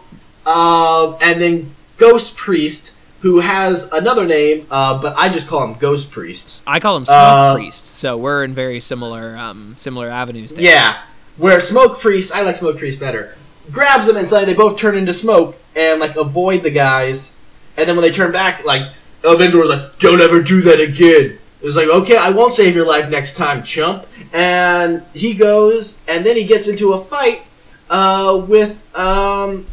[0.46, 5.74] um, and then Ghost Priest, who has another name, uh, but I just call him
[5.78, 6.62] Ghost Priest.
[6.66, 10.64] I call him Smoke Uh, Priest, so we're in very similar um, similar avenues there.
[10.64, 10.96] Yeah,
[11.36, 13.36] where Smoke Priest, I like Smoke Priest better.
[13.70, 17.32] Grabs him and suddenly they both turn into smoke and like avoid the guys.
[17.76, 18.82] And then when they turn back, like
[19.24, 23.08] Avengers like, "Don't ever do that again." It's like, okay, I won't save your life
[23.08, 24.06] next time, chump.
[24.32, 27.42] And he goes, and then he gets into a fight
[27.88, 29.66] uh, with um,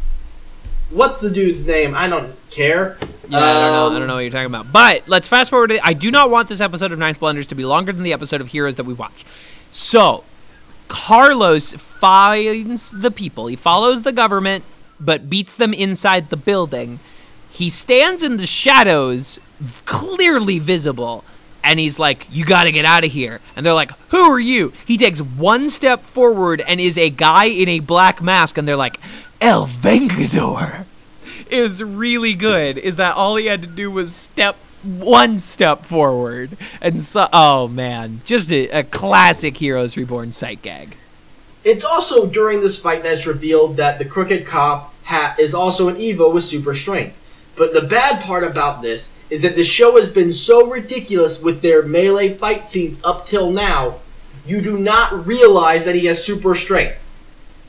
[0.90, 1.94] what's the dude's name?
[1.94, 2.98] I don't care.
[3.28, 3.86] Yeah, I don't know.
[3.86, 4.72] Um, I don't know what you're talking about.
[4.72, 5.68] But let's fast forward.
[5.70, 8.12] To, I do not want this episode of Ninth Blunders to be longer than the
[8.12, 9.24] episode of Heroes that we watch.
[9.70, 10.24] So,
[10.88, 13.46] Carlos finds the people.
[13.46, 14.64] He follows the government,
[14.98, 16.98] but beats them inside the building.
[17.50, 19.38] He stands in the shadows,
[19.84, 21.24] clearly visible,
[21.62, 23.40] and he's like, You gotta get out of here.
[23.56, 24.72] And they're like, Who are you?
[24.86, 28.76] He takes one step forward and is a guy in a black mask, and they're
[28.76, 28.98] like,
[29.40, 30.84] El Vengador
[31.50, 36.56] is really good is that all he had to do was step one step forward
[36.80, 40.96] and so oh man just a, a classic heroes reborn sight gag
[41.64, 45.96] It's also during this fight that's revealed that the crooked cop ha- is also an
[45.96, 47.16] Evo with super strength.
[47.60, 51.60] But the bad part about this is that the show has been so ridiculous with
[51.60, 54.00] their melee fight scenes up till now,
[54.46, 56.96] you do not realize that he has super strength.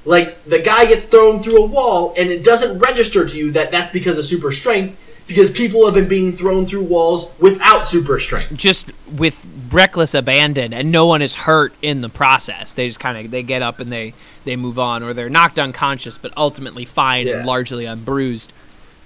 [0.05, 3.73] Like, the guy gets thrown through a wall, and it doesn't register to you that
[3.73, 8.17] that's because of super strength, because people have been being thrown through walls without super
[8.17, 8.55] strength.
[8.55, 13.17] just with reckless abandon and no one is hurt in the process they just kind
[13.25, 14.13] of they get up and they
[14.43, 17.37] they move on or they're knocked unconscious but ultimately fine Yeah.
[17.37, 18.51] and largely unbruised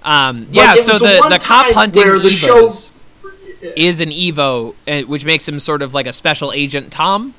[0.05, 2.69] um yeah so the the the cop hunting the show-
[3.75, 7.33] is an evo uh, which makes him sort of like a special agent tom?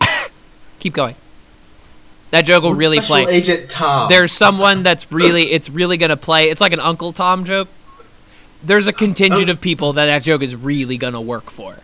[0.80, 1.14] Keep going.
[2.30, 3.34] That joke will really Special play.
[3.34, 4.08] Agent Tom.
[4.08, 7.68] there's someone that's really it's really gonna play it's like an uncle tom joke.
[8.62, 9.52] There's a contingent Oh.
[9.52, 11.76] of people that that joke is really gonna work for.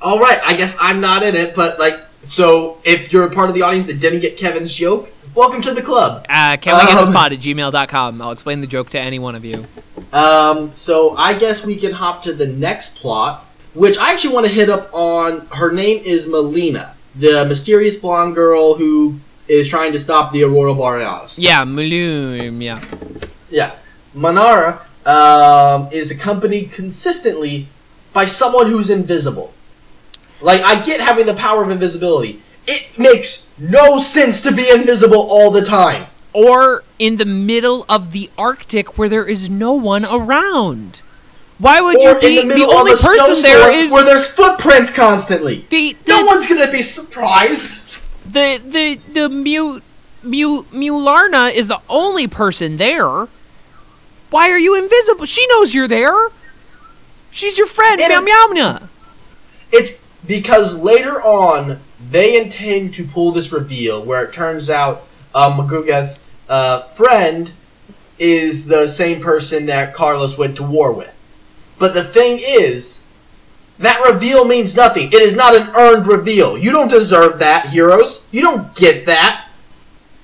[0.00, 3.48] All right, I guess I'm not in it, but like, so if you're a part
[3.48, 6.26] of the audience that didn't get Kevin's joke, welcome to the club.
[6.28, 9.18] uh, can we get this Um, pod at gmail.com i'll explain the joke to any
[9.18, 9.64] one of you
[10.12, 14.46] Um, so I guess we can hop to the next plot, which I actually want
[14.46, 15.46] to hit up on.
[15.48, 20.74] Her name is Malina, the mysterious blonde girl who is trying to stop the Aurora
[20.74, 21.38] Borealis.
[21.38, 22.80] yeah Maloom, yeah
[23.50, 23.72] Yeah.
[24.14, 27.68] Manara um, is accompanied consistently
[28.14, 29.52] by someone who's invisible.
[30.40, 32.40] Like, I get having the power of invisibility.
[32.66, 36.06] It makes no sense to be invisible all the time.
[36.32, 41.00] or in the middle of the arctic where there is no one around
[41.58, 44.92] why would Or you be the, the only a person there is where there's footprints
[44.92, 45.66] constantly.
[45.70, 47.80] the, No one's gonna be surprised.
[48.24, 49.80] the the the Mu
[50.22, 53.26] Mu Mularna is the only person there.
[54.30, 55.24] Why are you invisible?
[55.24, 56.28] She knows you're there.
[57.32, 58.78] She's your friend, Meow is- Meow Meow.
[59.72, 59.92] It's
[60.26, 66.24] because later on they intend to pull this reveal where it turns out um, Maguga's
[66.48, 67.52] uh, friend
[68.18, 71.14] is the same person that Carlos went to war with.
[71.78, 73.02] But the thing is,
[73.78, 75.08] that reveal means nothing.
[75.08, 76.58] It is not an earned reveal.
[76.58, 78.26] You don't deserve that, heroes.
[78.32, 79.48] You don't get that.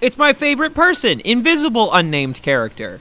[0.00, 3.00] It's my favorite person, invisible unnamed character.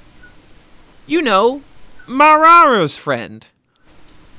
[1.07, 1.63] You know,
[2.07, 3.45] Mararo's friend,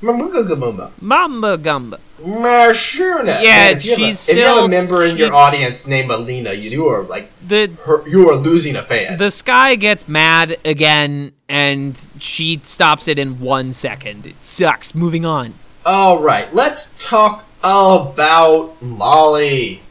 [0.05, 0.91] Mamugagamuma.
[1.01, 1.99] Mamba Gumba.
[2.21, 3.41] Mashuna.
[3.41, 5.33] Yeah, Man, if you have a- she's If you have a member in she- your
[5.33, 9.17] audience named Alina, you, you are like The her, you are losing a fan.
[9.17, 14.25] the sky gets mad again, and she stops it in one second.
[14.25, 14.93] It sucks.
[14.95, 15.53] Moving on.
[15.85, 19.81] All right, let's talk about Molly.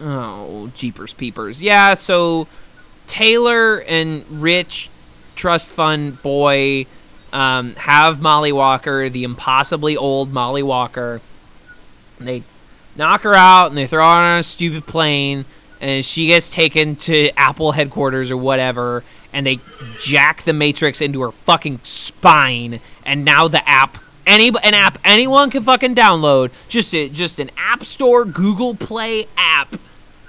[0.00, 1.60] Oh, jeepers peepers.
[1.62, 2.46] Yeah, so
[3.06, 4.90] Taylor and Rich,
[5.36, 6.86] trust fund boy,
[7.32, 11.20] um, have Molly Walker, the impossibly old Molly Walker.
[12.18, 12.42] They
[12.96, 15.44] knock her out and they throw her on a stupid plane,
[15.80, 19.60] and she gets taken to Apple headquarters or whatever, and they
[20.00, 23.98] jack the Matrix into her fucking spine, and now the app.
[24.26, 29.28] Any an app anyone can fucking download, just a, just an App Store Google Play
[29.38, 29.76] app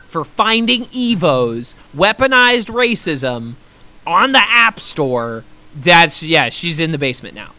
[0.06, 3.56] for finding evos, weaponized racism
[4.06, 5.44] on the App Store.
[5.80, 7.52] That's yeah, she's in the basement now,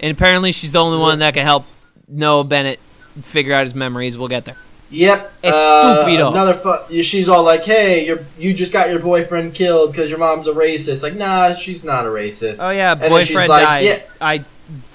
[0.00, 1.66] and apparently she's the only one that can help
[2.08, 2.80] Noah Bennett
[3.22, 4.16] figure out his memories.
[4.16, 4.56] We'll get there.
[4.90, 5.32] Yep.
[5.44, 6.04] Es uh.
[6.08, 6.80] Another fun.
[7.02, 10.52] She's all like, "Hey, you you just got your boyfriend killed because your mom's a
[10.52, 12.56] racist." Like, nah, she's not a racist.
[12.58, 13.84] Oh yeah, she's boyfriend like, died.
[13.84, 14.00] yeah.
[14.20, 14.34] I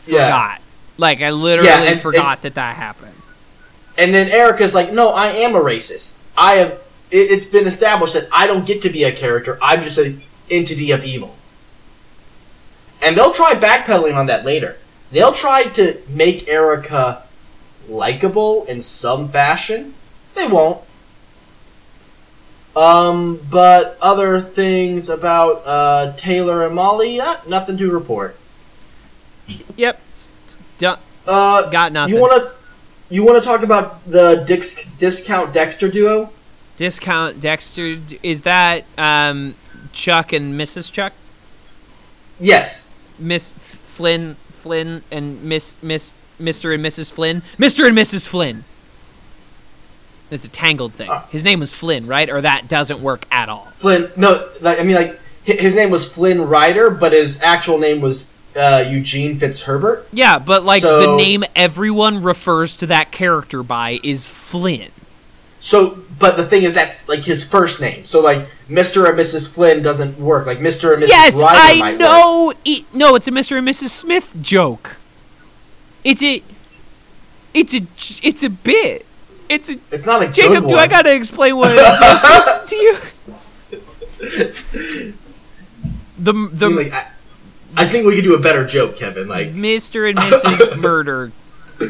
[0.07, 0.26] Yeah.
[0.26, 0.61] forgot.
[0.97, 3.11] Like I literally Yeah, and- forgot that that happened.
[3.97, 6.15] And then Erica's like, "No, I am a racist.
[6.38, 6.71] I have.
[7.11, 9.57] It, it's been established that I don't get to be a character.
[9.61, 11.36] I'm just an entity of evil."
[13.06, 14.78] And they'll try backpedaling on that later.
[15.12, 17.22] They'll try to make Erica
[17.88, 19.93] likable in some fashion.
[20.34, 20.82] They won't.
[22.76, 28.38] Um, but other things about uh, Taylor and Molly, uh, nothing to report.
[29.76, 30.01] Yep.
[30.80, 30.99] Done.
[31.28, 32.16] Uh, Got nothing.
[32.16, 32.56] You want to
[33.10, 36.32] you want to talk about the Dix, discount Dexter duo?
[36.78, 37.99] Discount Dexter.
[38.24, 39.53] Is that um,
[39.93, 40.91] Chuck and Mrs.
[40.91, 41.14] Chuck?
[42.39, 42.85] Yes.
[43.20, 46.74] Miss Flynn, Flynn, and Miss Miss Mr.
[46.74, 47.11] and Mrs.
[47.11, 47.88] Flynn, Mr.
[47.88, 48.28] and Mrs.
[48.28, 48.63] Flynn.
[50.32, 51.09] It's a tangled thing.
[51.09, 51.28] Ah.
[51.30, 52.30] His name was Flynn, right?
[52.30, 53.72] Or that doesn't work at all.
[53.78, 54.09] Flynn.
[54.18, 58.30] No, like, I mean like his name was Flynn Ryder, but his actual name was
[58.55, 60.05] uh, Eugene Fitzherbert.
[60.11, 64.91] Yeah, but like the name everyone refers to that character by is Flynn.
[65.66, 68.05] So, but the thing is, that's like his first name.
[68.05, 69.09] So, like Mr.
[69.09, 69.51] and Mrs.
[69.51, 70.45] Flynn doesn't work.
[70.45, 70.93] Like Mr.
[70.93, 71.07] and Mrs.
[71.07, 72.53] Yes, Ryder I know.
[72.93, 73.57] No, it's a Mr.
[73.57, 73.89] and Mrs.
[73.89, 74.97] Smith joke.
[76.03, 76.43] It's a,
[77.55, 77.80] it's a,
[78.22, 79.07] it's a bit.
[79.49, 80.68] It's a It's not a Jacob.
[80.68, 80.76] Do.
[80.76, 82.97] I gotta explain what a to you?
[86.20, 87.07] The the I, mean, like, I,
[87.76, 89.28] I think we could do a better joke, Kevin.
[89.28, 90.07] Like, Mr.
[90.07, 90.78] and Mrs.
[90.80, 91.32] Murder.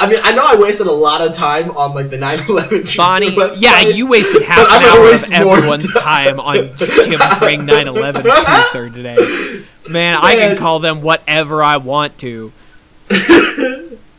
[0.00, 3.30] I mean, I know I wasted a lot of time on like the 9/11 Bonnie.
[3.30, 8.92] websites, Yeah, you wasted half an hour of everyone's time on Jim Craig 9/11 truther
[8.92, 9.64] today.
[9.90, 12.52] Man, I can call them whatever I want to.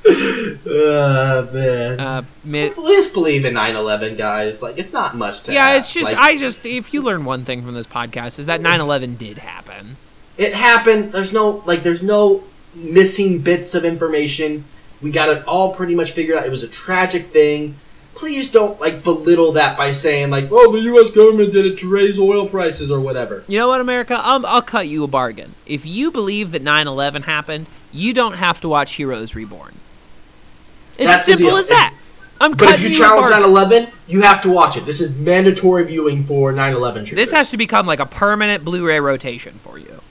[0.08, 2.00] Uh, man.
[2.00, 4.62] Uh, mi- Please believe in 9/11, guys.
[4.62, 5.54] Like it's not much to.
[5.54, 5.78] yeah, ask.
[5.78, 8.62] it's just Like, I just if you learn one thing from this podcast is that
[8.62, 9.98] 9/11 did happen.
[10.38, 11.12] it happened.
[11.12, 12.44] There's no like there's no
[12.76, 14.66] missing bits of information.
[15.02, 16.46] We got it all pretty much figured out.
[16.46, 17.76] It was a tragic thing.
[18.14, 21.12] Please don't like belittle that by saying like, "Oh, the U.S.
[21.12, 24.16] government did it to raise oil prices or whatever." You know what, America?
[24.28, 25.54] Um, I'll cut you a bargain.
[25.66, 29.76] If you believe that 9/11 happened, you don't have to watch Heroes Reborn.
[30.98, 31.94] It's That's as simple as that.
[32.40, 33.50] I'm But if you challenge bargain.
[33.50, 34.86] 9/11, you have to watch it.
[34.86, 37.12] This is mandatory viewing for 9/11 troopers.
[37.12, 40.02] This has to become like a permanent Blu-ray rotation for you.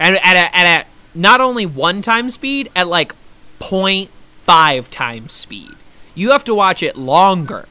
[0.00, 3.14] And at a, at a not only one time speed, at like
[3.60, 5.72] 0.5 times speed.
[6.14, 7.66] You have to watch it longer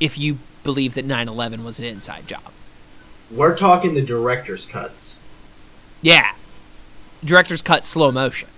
[0.00, 2.52] if you believe that 9/11 was an inside job.
[3.30, 5.18] We're talking the director's cuts.
[6.02, 6.32] Yeah.
[7.24, 8.48] Director's cut slow motion.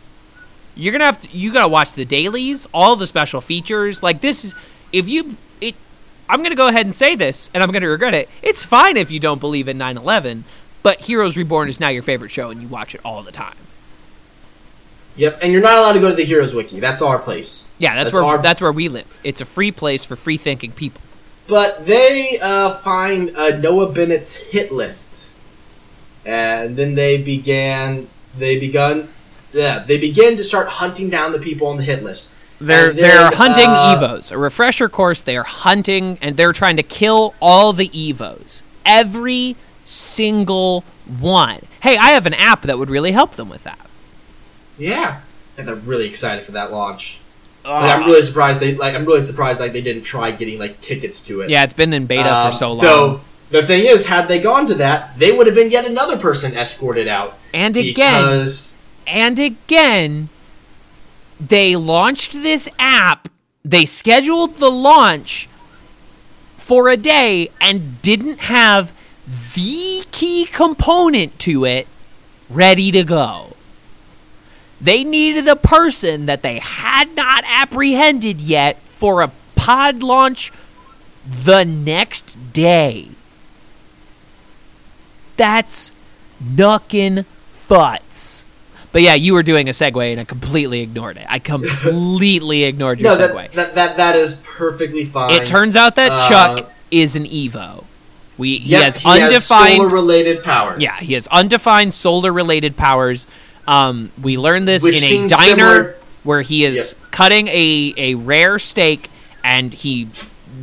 [0.74, 4.02] You're gonna have to you gotta watch the dailies, all the special features.
[4.02, 4.54] Like this is
[4.92, 5.76] if you it
[6.28, 8.28] I'm gonna go ahead and say this, and I'm gonna regret it.
[8.42, 10.44] It's fine if you don't believe in 9/11,
[10.82, 13.54] but Heroes Reborn is now your favorite show, and you watch it all the time.
[15.16, 16.80] Yep, and you're not allowed to go to the Heroes Wiki.
[16.80, 17.68] That's our place.
[17.78, 19.20] Yeah, that's, That's where our- that's where we live.
[19.22, 21.00] It's a free place for free thinking people.
[21.46, 25.22] But they uh, find uh, Noah Bennet's hit list,
[26.24, 28.08] and then they began.
[28.36, 29.08] They begun.
[29.52, 32.28] Yeah, they begin to start hunting down the people on the hit list.
[32.60, 34.32] They're And they're hunting uh, evos.
[34.32, 35.22] A refresher course.
[35.22, 38.62] They are hunting and they're trying to kill all the evos.
[38.86, 39.54] Every
[39.84, 40.82] single
[41.20, 41.60] one.
[41.82, 43.78] Hey, I have an app that would really help them with that.
[44.78, 45.20] Yeah,
[45.56, 47.18] and they're really excited for that launch.
[47.64, 48.94] Like, I'm really surprised they like.
[48.94, 51.48] I'm really surprised like they didn't try getting like tickets to it.
[51.50, 52.80] Yeah, it's been in beta Um, for so long.
[52.80, 53.20] So
[53.50, 56.54] the thing is, had they gone to that, they would have been yet another person
[56.54, 57.38] escorted out.
[57.54, 60.28] and again, because and again,
[61.40, 63.28] they launched this app.
[63.64, 65.48] They scheduled the launch
[66.58, 68.92] for a day and didn't have
[69.54, 71.86] the key component to it
[72.50, 73.53] ready to go.
[74.84, 80.52] They needed a person that they had not apprehended yet for a pod launch
[81.26, 83.08] the next day.
[85.36, 85.92] That's
[86.42, 87.24] knuckin'
[87.68, 88.44] butts.
[88.92, 91.26] But yeah, you were doing a segue and I completely ignored it.
[91.28, 93.34] I completely ignored your no, segue.
[93.34, 95.32] that, that that that is perfectly fine.
[95.32, 97.84] it turns out that Uh, Chuck is an Evo.
[98.36, 100.80] We he Yep, has undefined solar related powers.
[100.82, 103.26] Yeah, he has undefined solar related powers.
[103.66, 108.14] Um, we learned this Which in a diner similar- where he is cutting a, a
[108.14, 109.10] rare steak
[109.42, 110.08] and he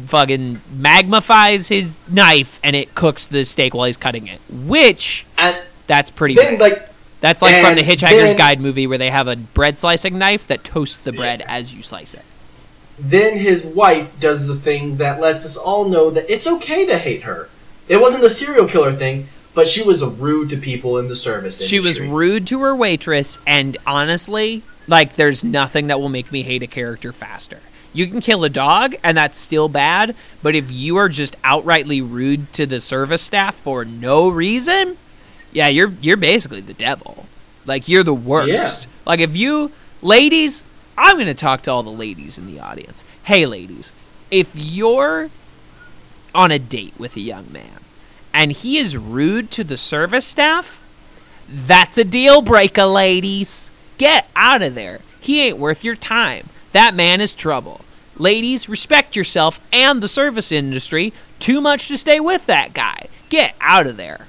[0.05, 4.39] fucking magnifies his knife and it cooks the steak while he's cutting it.
[4.49, 6.89] Which and that's pretty then like
[7.19, 10.47] That's like from the Hitchhiker's then- Guide movie where they have a bread slicing knife
[10.47, 12.23] that toasts the bread as you slice it.
[12.99, 16.97] then his wife does the thing that lets us all know that it's okay to
[16.97, 17.49] hate her.
[17.87, 21.65] It wasn't the serial killer thing, but she was rude to people in the service.
[21.65, 26.43] She was rude to her waitress, and honestly, like, there's nothing that will make me
[26.43, 27.59] hate a character faster.
[27.93, 32.01] You can kill a dog, and that's still bad, but if you are just outrightly
[32.01, 34.97] rude to the service staff for no reason,
[35.51, 37.25] yeah, you're you're basically the devil.
[37.65, 38.83] Like you're the worst.
[38.83, 38.89] Yeah.
[39.05, 39.71] Like if you
[40.01, 40.63] ladies,
[40.97, 43.03] I'm going to talk to all the ladies in the audience.
[43.23, 43.91] Hey ladies,
[44.29, 45.29] if you're
[46.33, 47.81] on a date with a young man
[48.33, 50.81] and he is rude to the service staff,
[51.47, 53.71] that's a deal breaker, ladies.
[53.97, 54.99] Get out of there.
[55.19, 56.47] He ain't worth your time.
[56.71, 57.81] That man is trouble.
[58.15, 61.13] Ladies, respect yourself and the service industry.
[61.39, 63.07] Too much to stay with that guy.
[63.29, 64.27] Get out of there.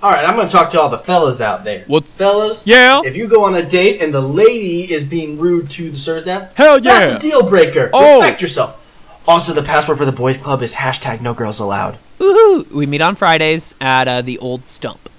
[0.00, 1.84] All right, I'm going to talk to all the fellas out there.
[1.88, 2.62] What- fellas?
[2.64, 3.02] Yeah.
[3.04, 6.22] If you go on a date and the lady is being rude to the service
[6.22, 7.90] staff, Hell yeah, that's a deal breaker.
[7.92, 8.18] Oh.
[8.18, 8.77] Respect yourself.
[9.28, 11.98] Also, the password for the boys' club is hashtag No Girls Allowed.
[12.18, 12.70] Woohoo!
[12.72, 15.10] We meet on Fridays at uh, the old stump.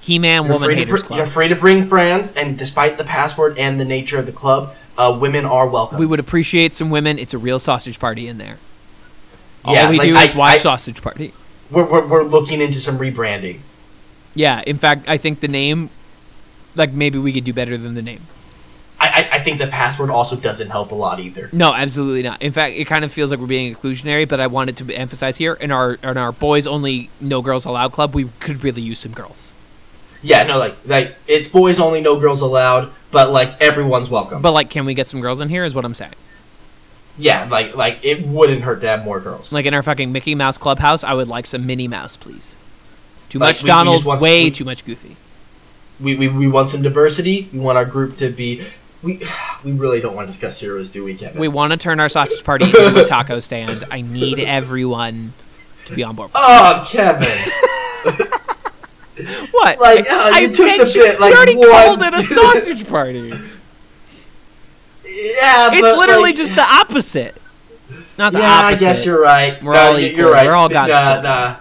[0.00, 3.58] He Man You're Woman Haters br- you're free to bring friends, and despite the password
[3.58, 5.98] and the nature of the club, uh, women are welcome.
[5.98, 7.18] We would appreciate some women.
[7.18, 8.58] It's a real sausage party in there.
[9.64, 11.32] All Yeah, we like, do I- is watch I- sausage party.
[11.70, 13.60] we're, we're, we're looking into some rebranding.
[14.34, 15.88] Yeah, in fact, I think the name,
[16.74, 18.26] like maybe we could do better than the name.
[19.18, 21.48] I, I, think the password also doesn't help a lot either.
[21.52, 22.40] No, absolutely not.
[22.42, 25.36] In fact, it kind of feels like we're being exclusionary, but I wanted to emphasize
[25.36, 28.98] here in our in our boys only no girls allowed club, we could really use
[28.98, 29.52] some girls.
[30.22, 34.42] Yeah, no, like like it's boys only, no girls allowed, but like everyone's welcome.
[34.42, 35.64] But like, can we get some girls in here?
[35.64, 36.14] Is what I'm saying.
[37.18, 39.52] yeah, like like it wouldn't hurt to have more girls.
[39.52, 42.56] Like in our fucking Mickey Mouse clubhouse, I would like some Minnie Mouse, please.
[43.28, 45.16] Too Like, much we- we Donald, want- way we- too much Goofy.
[46.00, 47.48] We, we, we want some diversity.
[47.52, 48.64] We want our group to be.
[49.02, 49.20] We
[49.64, 51.40] we really don't want to discuss heroes, do we, Kevin?
[51.40, 53.84] We want to turn our sausage party into a taco stand.
[53.90, 55.32] I need everyone
[55.86, 56.30] to be on board.
[56.34, 58.32] oh, Kevin.
[59.50, 59.80] What?
[59.80, 62.86] Like, oh, I you took the bit, like, you already one- called it a sausage
[62.88, 63.18] party.
[63.28, 63.40] yeah,
[65.04, 67.36] It's literally like, just the opposite.
[68.16, 68.84] Not the Yeah, opposite.
[68.84, 69.60] I guess you're right.
[69.60, 70.18] We're no, all equal.
[70.20, 70.46] You're right.
[70.46, 71.24] We're all God's nah, children.
[71.24, 71.56] Nah,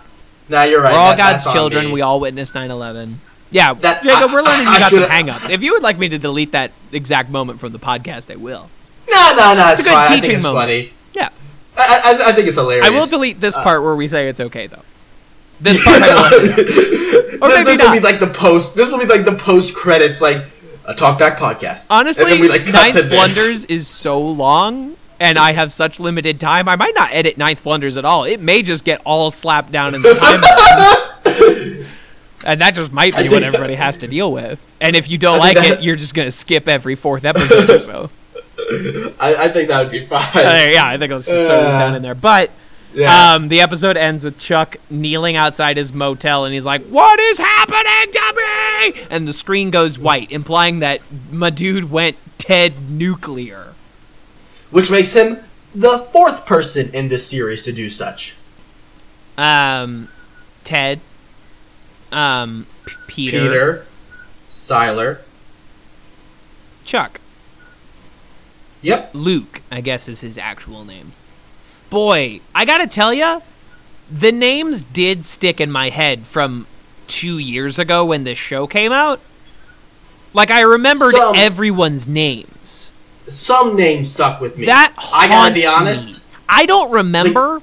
[0.49, 0.93] nah, you're right.
[0.93, 1.91] We're all That- God's children.
[1.91, 3.15] We all witnessed 9/11.
[3.51, 5.49] Yeah, That- Jacob, I- we're learning I- you I got some hangups.
[5.49, 8.69] If you would like me to delete that exact moment from the podcast, I will.
[9.09, 9.71] No, no, no.
[9.71, 10.03] It's, a good fine.
[10.05, 10.63] I teaching think it's moment.
[10.63, 10.93] funny.
[11.13, 11.29] Yeah,
[11.77, 12.85] I, I, I think it's hilarious.
[12.85, 14.81] I will delete Uh, this part where we say it's okay, though.
[15.61, 16.25] This part I will.
[17.41, 18.75] Or this, maybe this will be like the post.
[18.75, 20.43] This will be like the post credits, like
[20.85, 21.87] a talkback podcast.
[21.89, 22.95] Honestly, and we like Ninth.
[23.09, 26.67] Blunders is so long, and I have such limited time.
[26.67, 28.23] I might not edit Ninth Blunders at all.
[28.25, 31.13] It may just get all slapped down in the timeline.
[32.45, 34.63] and that just might be what everybody has to deal with.
[34.79, 37.69] And if you don't like think it, you're just going to skip every fourth episode
[37.69, 38.09] or so.
[39.19, 40.21] I, I think that would be fine.
[40.35, 42.15] Uh, yeah, I think let's just throw this Uh, down in there.
[42.15, 42.51] But
[42.93, 43.33] yeah.
[43.33, 47.39] um, the episode ends with Chuck kneeling outside his motel, and he's like, "What is
[47.39, 53.73] happening to me?" And the screen goes white, implying that my dude went Ted nuclear.
[54.71, 55.37] Which makes him
[55.73, 58.35] the fourth person in this series to do such.
[59.37, 60.09] Um,
[60.63, 60.99] Ted,
[62.11, 62.65] um,
[63.07, 63.85] Peter, Peter,
[64.55, 65.19] Sylar.
[66.85, 67.19] Chuck,
[68.81, 69.09] Yep.
[69.13, 71.11] Luke, I guess is his actual name.
[71.89, 73.41] Boy, I gotta tell ya,
[74.11, 76.65] the names did stick in my head from
[77.07, 79.19] two years ago when this show came out.
[80.33, 82.91] Like I remembered Some- everyone's names.
[83.27, 84.65] Some names stuck with me.
[84.65, 86.07] That I gotta be honest.
[86.07, 86.13] me.
[86.47, 87.61] I don't remember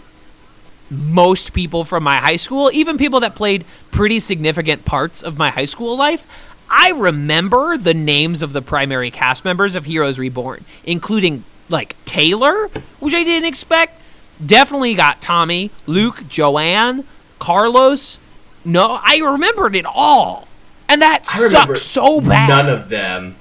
[0.95, 5.51] most people from my high school, even people that played pretty significant parts of my
[5.51, 6.27] high school life.
[6.71, 12.69] I remember the names of the primary cast members of Heroes Reborn, including like Taylor,
[13.01, 14.01] which I didn't expect.
[14.45, 17.05] Definitely got Tommy, Luke, Joanne,
[17.39, 18.19] Carlos.
[18.65, 20.49] No, I remembered it all.
[20.89, 22.49] And that I sucks so bad.
[22.49, 23.37] None of them.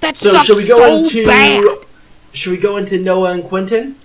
[0.00, 1.26] that So sucks should we go so into?
[1.26, 1.64] bad.
[2.32, 3.96] Should we go into Noah and Quentin?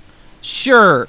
[0.42, 1.08] Sure.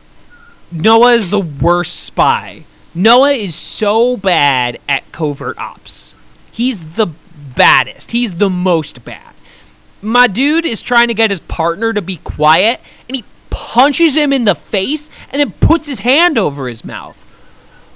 [0.72, 2.64] Noah is the worst spy.
[2.94, 6.14] Noah is so bad at covert ops.
[6.52, 7.08] He's the
[7.56, 8.12] baddest.
[8.12, 9.34] He's the most bad.
[10.02, 14.32] My dude is trying to get his partner to be quiet, and he punches him
[14.32, 17.16] in the face and then puts his hand over his mouth.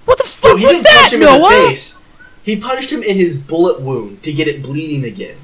[0.05, 1.35] What the No, fuck he was didn't that, punch him Noah?
[1.55, 1.99] in the face.
[2.43, 5.37] He punched him in his bullet wound to get it bleeding again.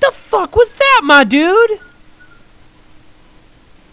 [0.00, 1.80] The fuck was that, my dude?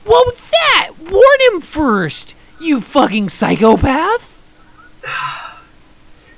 [0.06, 0.92] What was that?
[1.00, 4.32] Warn him first, you fucking psychopath.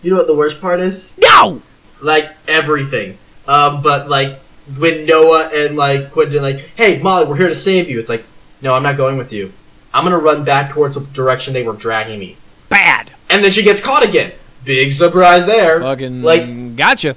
[0.03, 1.17] You know what the worst part is?
[1.17, 1.63] No!
[2.01, 3.17] Like everything.
[3.47, 4.39] Um, but like
[4.77, 7.99] when Noah and like Quentin like, hey Molly, we're here to save you.
[7.99, 8.23] It's like,
[8.61, 9.51] no, I'm not going with you.
[9.93, 12.37] I'm gonna run back towards the direction they were dragging me.
[12.69, 13.11] Bad.
[13.29, 14.33] And then she gets caught again.
[14.63, 15.81] Big surprise there.
[15.81, 17.15] Fucking like gotcha.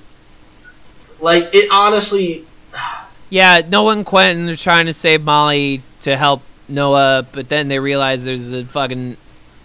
[1.20, 2.46] like it honestly
[3.30, 7.78] Yeah, Noah and Quentin are trying to save Molly to help Noah, but then they
[7.78, 9.16] realize there's a fucking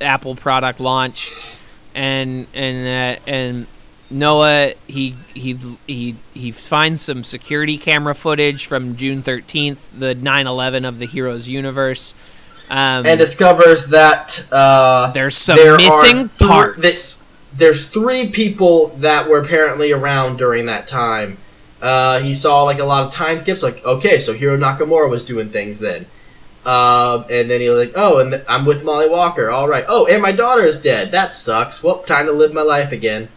[0.01, 1.31] Apple product launch,
[1.93, 3.67] and and uh, and
[4.09, 5.57] Noah he he
[5.87, 11.47] he he finds some security camera footage from June thirteenth, the 9/11 of the Heroes
[11.47, 12.13] universe.
[12.69, 16.81] Um, and discovers that uh there's some there missing thr- parts.
[17.15, 17.21] that-
[17.57, 21.37] there's three people that were apparently around during that time.
[21.81, 23.63] Uh, he saw like a lot of time skips.
[23.63, 26.05] Like, okay, so Hiro Nakamura was doing things then.
[26.65, 29.51] Um, and then he was like, oh, and th- I'm with Molly Walker.
[29.51, 29.85] All right.
[29.87, 31.11] Oh, and my daughter is dead.
[31.11, 31.83] That sucks.
[31.83, 33.29] Well, time to live my life again.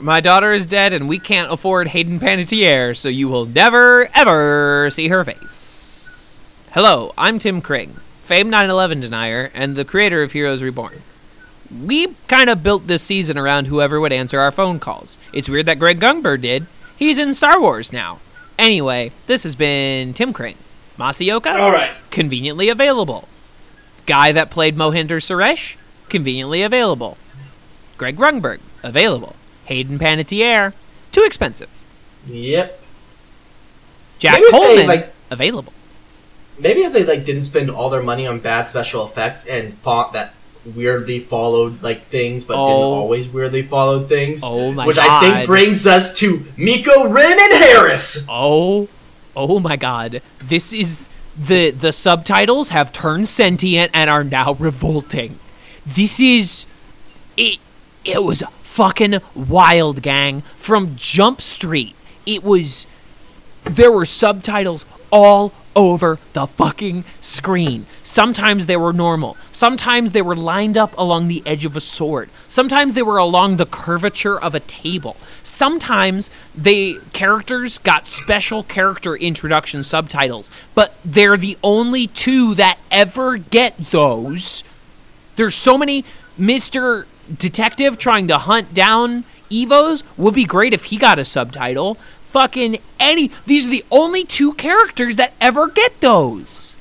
[0.00, 4.88] My daughter is dead, and we can't afford Hayden Panettiere, so you will never, ever
[4.90, 6.56] see her face.
[6.72, 11.02] Hello, I'm Tim Kring, famed 9 11 denier, and the creator of Heroes Reborn.
[11.84, 15.18] We kind of built this season around whoever would answer our phone calls.
[15.34, 16.66] It's weird that Greg Grunberg did.
[16.96, 18.20] He's in Star Wars now.
[18.58, 20.56] Anyway, this has been Tim Kring.
[21.02, 21.50] Masi Oka?
[21.58, 21.90] All right.
[22.12, 23.28] Conveniently available.
[24.06, 25.74] Guy that played Mohinder Suresh?
[26.08, 27.16] Conveniently available.
[27.98, 28.60] Greg Grunberg?
[28.84, 29.34] Available.
[29.64, 30.72] Hayden Panettiere?
[31.10, 31.68] Too expensive.
[32.28, 32.80] Yep.
[34.20, 34.86] Jack Maybe if they, Coleman?
[34.86, 35.72] like- available.
[36.58, 40.12] Maybe if they like didn't spend all their money on bad special effects and font
[40.12, 40.34] that
[40.64, 42.94] weirdly followed like things, but didn't Oh.
[42.94, 44.42] always weirdly followed things.
[44.44, 48.24] Oh my Which I think brings us to Miko, Ren, and Harris.
[48.28, 48.86] Oh,
[49.36, 50.22] oh my god.
[50.38, 55.38] This is the the subtitles have turned sentient and are now revolting.
[55.86, 56.66] This is
[57.36, 57.58] it
[58.04, 60.42] it was fucking wild, gang.
[60.56, 61.94] From Jump Street,
[62.26, 62.86] it was.
[63.64, 67.86] There were subtitles all over the fucking screen.
[68.02, 69.36] Sometimes they were normal.
[69.50, 72.30] Sometimes they were lined up along the edge of a sword.
[72.48, 75.16] Sometimes they were along the curvature of a table.
[75.42, 83.36] Sometimes the characters got special character introduction subtitles, but they're the only two that ever
[83.36, 84.64] get those.
[85.36, 86.04] There's so many
[86.38, 87.06] Mr.
[87.38, 91.98] Detective trying to hunt down Evos would be great if he got a subtitle.
[92.32, 96.76] Fucking any these are the only two characters that ever get those.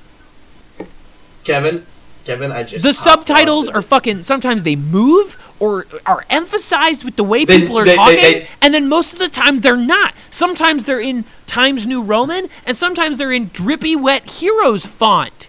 [1.44, 1.86] Kevin,
[2.24, 7.26] Kevin, I just The subtitles are fucking sometimes they move or are emphasized with the
[7.26, 10.14] way They- people are they- talking they- and then most of the time they're not.
[10.30, 15.48] Sometimes they're in Times New Roman and sometimes they're in drippy wet heroes font.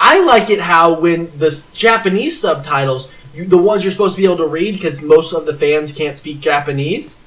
[0.00, 4.26] I like it how when the Japanese subtitles, you, the ones you're supposed to be
[4.26, 7.18] able to read because most of the fans can't speak Japanese,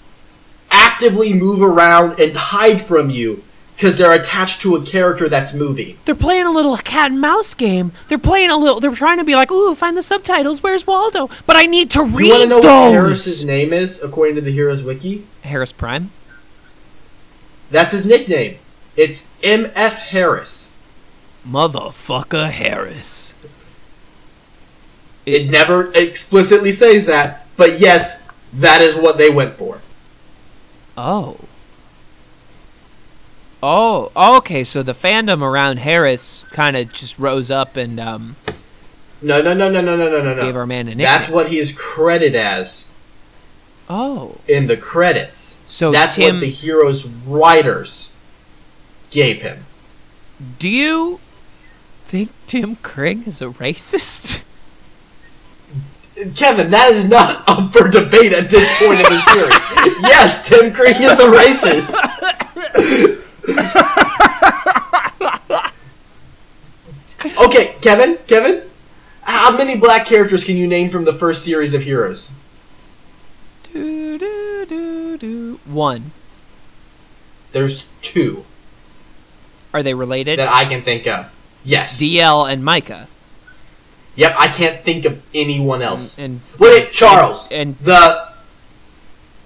[0.77, 3.43] actively move around and hide from you
[3.75, 5.97] because they're attached to a character that's moving.
[6.05, 7.91] They're playing a little cat and mouse game.
[8.07, 8.79] They're playing a little.
[8.79, 10.63] They're trying to be like, "Ooh, find the subtitles.
[10.63, 12.65] Where's Waldo?" But I need to read You want to know those.
[12.65, 15.25] what Harris's name is according to the Heroes Wiki?
[15.43, 16.11] Harris Prime.
[17.69, 18.57] That's his nickname.
[18.95, 19.99] It's M.F.
[19.99, 20.69] Harris.
[21.47, 23.33] Motherfucker Harris.
[25.25, 28.23] It never explicitly says that, but yes,
[28.53, 29.81] that is what they went for.
[30.97, 31.37] Oh.
[33.61, 34.11] oh.
[34.15, 34.63] Oh, okay.
[34.63, 38.35] So the fandom around Harris kind of just rose up and um.
[39.21, 40.41] No, no, no, no, no, no, no, no.
[40.41, 40.97] Gave our man a name.
[40.97, 42.87] That's what he is credited as.
[43.89, 44.37] Oh.
[44.47, 45.59] In the credits.
[45.65, 46.35] So that's Tim...
[46.35, 48.09] what the hero's writers
[49.09, 49.65] gave him.
[50.59, 51.19] Do you
[52.05, 54.43] think Tim Kring is a racist?
[56.35, 59.53] Kevin, that is not up for debate at this point in the series.
[60.01, 61.93] yes, Tim Kring is a racist.
[67.45, 68.63] okay, Kevin, Kevin,
[69.21, 72.31] how many black characters can you name from the first series of Heroes?
[73.71, 75.59] do, do, do, do.
[75.65, 76.11] One.
[77.51, 78.45] There's two
[79.73, 80.39] Are they related?
[80.39, 81.33] that I can think of.
[81.63, 82.01] Yes.
[82.01, 83.07] DL and Micah.
[84.17, 86.19] Yep, I can't think of anyone else.
[86.19, 87.47] And Wait, Charles.
[87.51, 88.27] and- the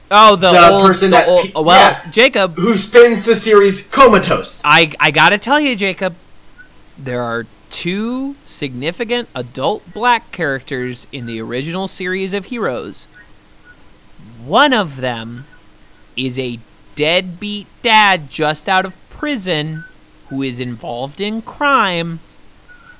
[0.09, 2.09] oh, the, The old, person the that old- well, yeah.
[2.09, 2.55] Jacob.
[2.55, 4.61] who spins the series comatose.
[4.65, 6.15] I I gotta tell you, Jacob,
[6.97, 13.07] there are two significant adult black characters in the original series of Heroes.
[14.43, 15.45] One of them
[16.17, 16.59] is a
[16.95, 19.85] deadbeat dad just out of prison
[20.29, 22.19] who is involved in crime,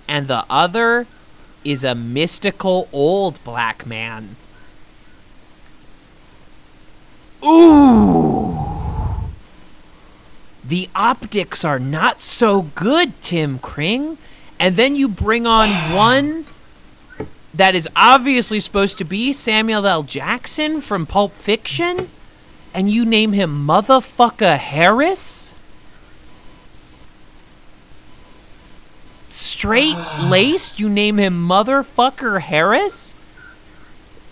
[0.08, 1.08] and the other
[1.64, 4.36] is a mystical old black man.
[7.44, 8.58] Ooh.
[10.64, 14.18] The optics are not so good, Tim Kring.
[14.60, 16.46] And then you bring on one
[17.54, 20.04] that is obviously supposed to be Samuel L.
[20.04, 22.10] Jackson from Pulp Fiction,
[22.74, 25.51] and you name him Motherfucker Harris?
[29.34, 33.16] Straight laced, you name him Motherfucker Harris?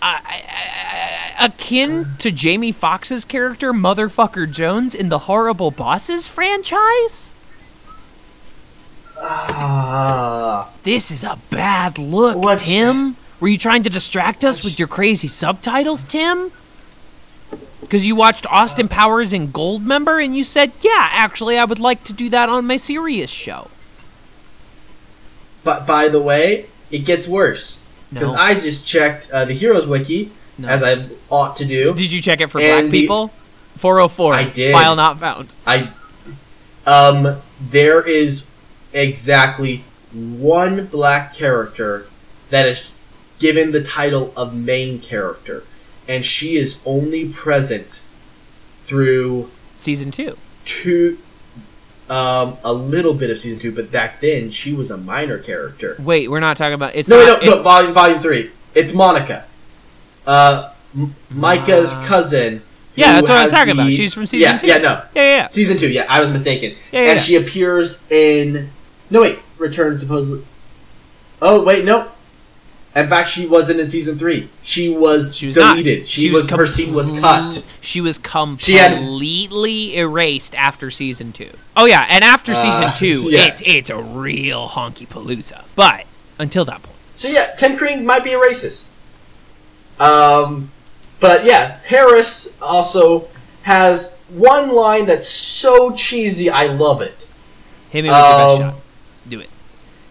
[0.02, 7.32] I, I, I, akin to Jamie Foxx's character Motherfucker Jones in the Horrible Bosses franchise?
[9.16, 10.70] Ah.
[10.82, 13.16] This is a bad look, What's- Tim.
[13.40, 16.52] Were you trying to distract us with your crazy subtitles, Tim?
[17.80, 22.04] Because you watched Austin Powers and Goldmember and you said, yeah, actually, I would like
[22.04, 23.68] to do that on my serious show.
[25.64, 27.80] But by the way, it gets worse
[28.12, 28.38] because No.
[28.38, 30.68] I just checked uh, the Heroes Wiki No.
[30.68, 31.94] as I ought to do.
[31.94, 33.32] Did you check it for black the- people?
[33.76, 34.34] 404.
[34.34, 34.72] I did.
[34.72, 35.48] File not found.
[35.66, 35.90] I
[36.86, 38.46] um there is
[38.92, 42.06] exactly one black character
[42.50, 42.90] that is
[43.38, 45.62] given the title of main character,
[46.08, 48.00] and she is only present
[48.84, 50.36] through Season 2.
[50.64, 51.18] two
[52.10, 55.96] um a little bit of season two, but back then she was a minor character.
[56.00, 56.94] Wait, we're not talking about.
[56.96, 58.50] It's No, not, no, no, volume volume three.
[58.74, 59.46] It's Monica.
[60.26, 62.62] Uh M- Micah's cousin.
[62.96, 63.92] Yeah, that's what I was talking about.
[63.92, 64.66] She's from season yeah, two.
[64.66, 65.02] Yeah, no.
[65.14, 65.48] Yeah, yeah, yeah.
[65.48, 66.76] Season two, yeah, I was mistaken.
[66.92, 68.70] Yeah, yeah and she appears in.
[69.08, 70.44] No, wait, Return supposedly.
[71.40, 72.10] Oh, wait, no.
[72.96, 74.48] In fact, she wasn't in season three.
[74.62, 75.76] She was, She was not.
[75.76, 76.08] deleted.
[76.08, 77.64] She, was, her scene was cut.
[77.80, 78.18] She was
[78.58, 81.50] She had- completely erased after season two.
[81.76, 83.46] Oh yeah, and after season Uh, two, yeah.
[83.46, 85.62] it's it's a real honky palooza.
[85.76, 86.04] But
[86.38, 88.88] until that point, So yeah, Tim Kring might be a racist.
[90.00, 90.70] Um,
[91.20, 93.28] but yeah, Harris also
[93.62, 97.26] has one line that's so cheesy, I love it.
[97.90, 98.74] Hit me with your best Um, shot.
[99.28, 99.50] Do it.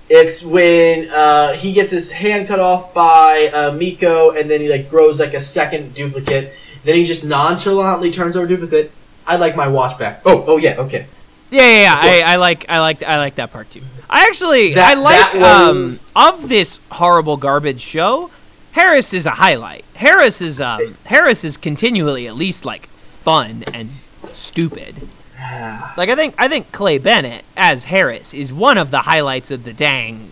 [0.09, 4.67] It's when uh, he gets his hand cut off by uh, Miko, and then he
[4.69, 6.53] like grows like a second duplicate.
[6.83, 8.91] Then he just nonchalantly turns over duplicate.
[9.27, 10.21] I'd like my watch back.
[10.25, 11.05] Oh, oh yeah, okay.
[11.51, 12.25] Yeah, yeah, yeah.
[12.27, 13.81] I, I like, I like, I like that part too.
[14.09, 18.31] I actually, That- I like um of this horrible garbage show.
[18.71, 19.85] Harris is a highlight.
[19.95, 22.87] Harris is um Harris is continually at least like
[23.23, 23.89] fun and
[24.31, 24.95] stupid.
[25.97, 29.63] Like I think I think Clé Bennett as Harris is one of the highlights of
[29.63, 30.31] the dang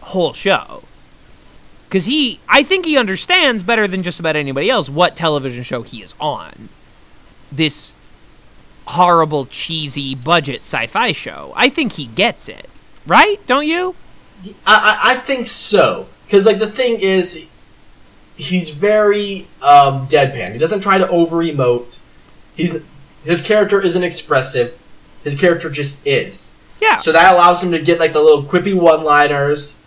[0.00, 0.84] whole show.
[1.90, 5.82] Cuz he I think he understands better than just about anybody else what television show
[5.82, 6.68] he is on.
[7.52, 7.92] This
[8.86, 11.52] horrible cheesy budget sci-fi show.
[11.56, 12.68] I think he gets it.
[13.06, 13.44] Right?
[13.46, 13.94] Don't you?
[14.44, 16.06] I, I, I think so.
[16.26, 17.48] Because, like, the thing is,
[18.36, 20.52] he's very um, deadpan.
[20.52, 21.98] He doesn't try to over emote.
[22.56, 22.82] He's
[23.24, 24.78] His character isn't expressive.
[25.22, 26.52] His character just is.
[26.80, 26.98] Yeah.
[26.98, 29.78] So that allows him to get, like, the little quippy one liners,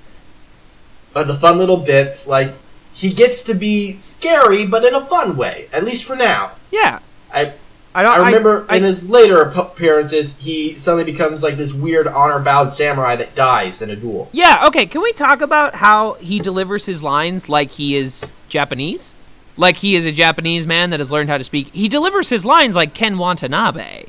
[1.16, 2.28] uh, the fun little bits.
[2.28, 2.54] Like,
[2.94, 6.54] he gets to be scary, but in a fun way, at least for now.
[6.72, 7.00] yeah.
[7.32, 7.54] I
[7.94, 12.08] I don't I remember I, in his later appearances, he suddenly becomes like this weird
[12.08, 14.30] honor bound samurai that dies in a duel.
[14.32, 14.86] Yeah, okay.
[14.86, 19.14] Can we talk about how he delivers his lines like he is Japanese?
[19.58, 21.68] Like he is a Japanese man that has learned how to speak.
[21.74, 24.06] He delivers his lines like Ken Watanabe.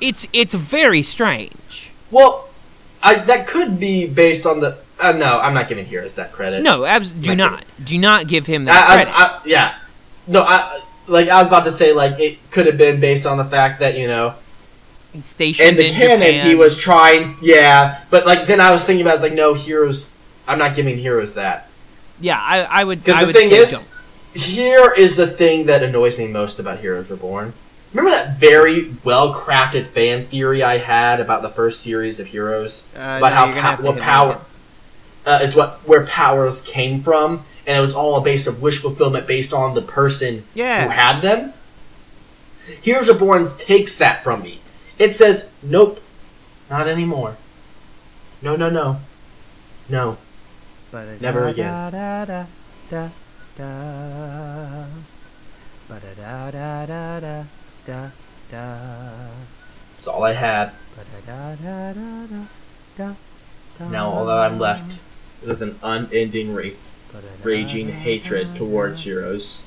[0.00, 1.90] It's it's very strange.
[2.10, 2.48] Well,
[3.02, 4.78] I, that could be based on the.
[4.98, 6.62] Uh, no, I'm not giving Heroes that credit.
[6.62, 7.64] No, abs- do not.
[7.82, 9.12] Do not give him that I, credit.
[9.14, 9.74] I, yeah,
[10.26, 13.36] no, I like I was about to say like it could have been based on
[13.36, 14.34] the fact that you know
[15.12, 16.46] He's stationed in the in canon Japan.
[16.46, 20.12] he was trying, yeah, but like then I was thinking about it's like no Heroes.
[20.48, 21.68] I'm not giving Heroes that
[22.20, 23.00] Yeah, I, I would.
[23.02, 23.88] because I the would thing is, don't.
[24.36, 27.52] Here is the thing that annoys me most about Heroes Reborn.
[27.92, 32.86] Remember that very well crafted fan theory I had about the first series of Heroes?
[32.94, 34.40] Uh, about no, how you're gonna pow- have to what power
[35.26, 38.80] uh, it's what where powers came from, and it was all a base of wish
[38.80, 40.84] fulfillment based on the person Yeah.
[40.84, 41.52] who had them.
[42.82, 44.60] Heroes Reborn takes that from me.
[44.98, 46.00] It says, "Nope,
[46.70, 47.36] not anymore.
[48.42, 49.00] No, no, no,
[49.88, 50.18] no."
[50.92, 51.92] but Never again.
[59.88, 60.72] That's all I had.
[63.90, 65.00] Now all that I'm left
[65.42, 66.70] is with an unending ra-
[67.42, 69.62] raging hatred towards heroes.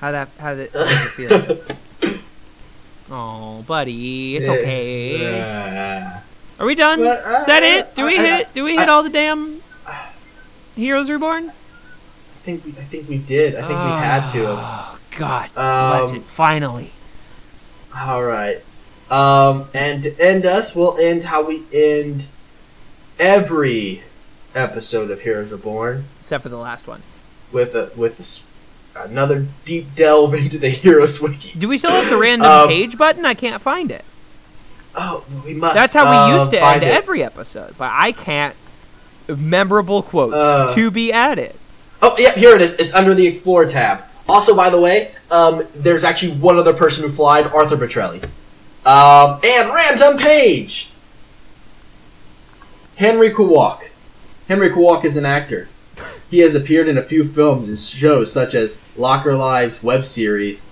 [0.00, 0.28] How that?
[0.38, 0.70] How does it
[1.16, 1.58] feel?
[3.10, 5.20] oh, buddy, it's okay.
[5.20, 6.20] Yeah.
[6.60, 7.00] Are we done?
[7.00, 7.94] But, uh, Is that it?
[7.96, 8.54] Do we I- I- hit?
[8.54, 9.62] Do we hit I- all the damn
[10.76, 11.48] Heroes Reborn?
[11.50, 13.54] I think we, I think we did.
[13.54, 14.44] I think we had to.
[14.48, 16.22] Oh God, bless Um, it!
[16.24, 16.92] Finally.
[17.96, 18.62] All right.
[19.10, 22.26] Um, and to end us, we'll end how we end
[23.18, 24.02] every
[24.54, 27.02] episode of Heroes Reborn Except for the last one.
[27.52, 28.44] with a with
[28.96, 31.58] a another deep delve into the Heroes Wiki.
[31.58, 33.24] Do we still have the random Um, page button?
[33.24, 34.04] I can't find it.
[34.94, 35.74] Oh, we must.
[35.74, 36.92] That's how we uh, used to end it.
[36.92, 38.54] every episode, but I can't.
[39.28, 40.74] Memorable quotes Uh.
[40.74, 41.54] to be added.
[42.02, 42.74] Oh, yeah, here it is.
[42.74, 44.02] It's under the Explore tab.
[44.28, 48.22] Also, by the way, um, there's actually one other person who flied, Arthur Petrelli.
[48.86, 50.90] Um, and random page.
[52.96, 53.90] Henry Kowalk.
[54.48, 55.68] Henry Kowalk is an actor.
[56.30, 60.68] He has appeared in a few films and shows such as Locker Lives web series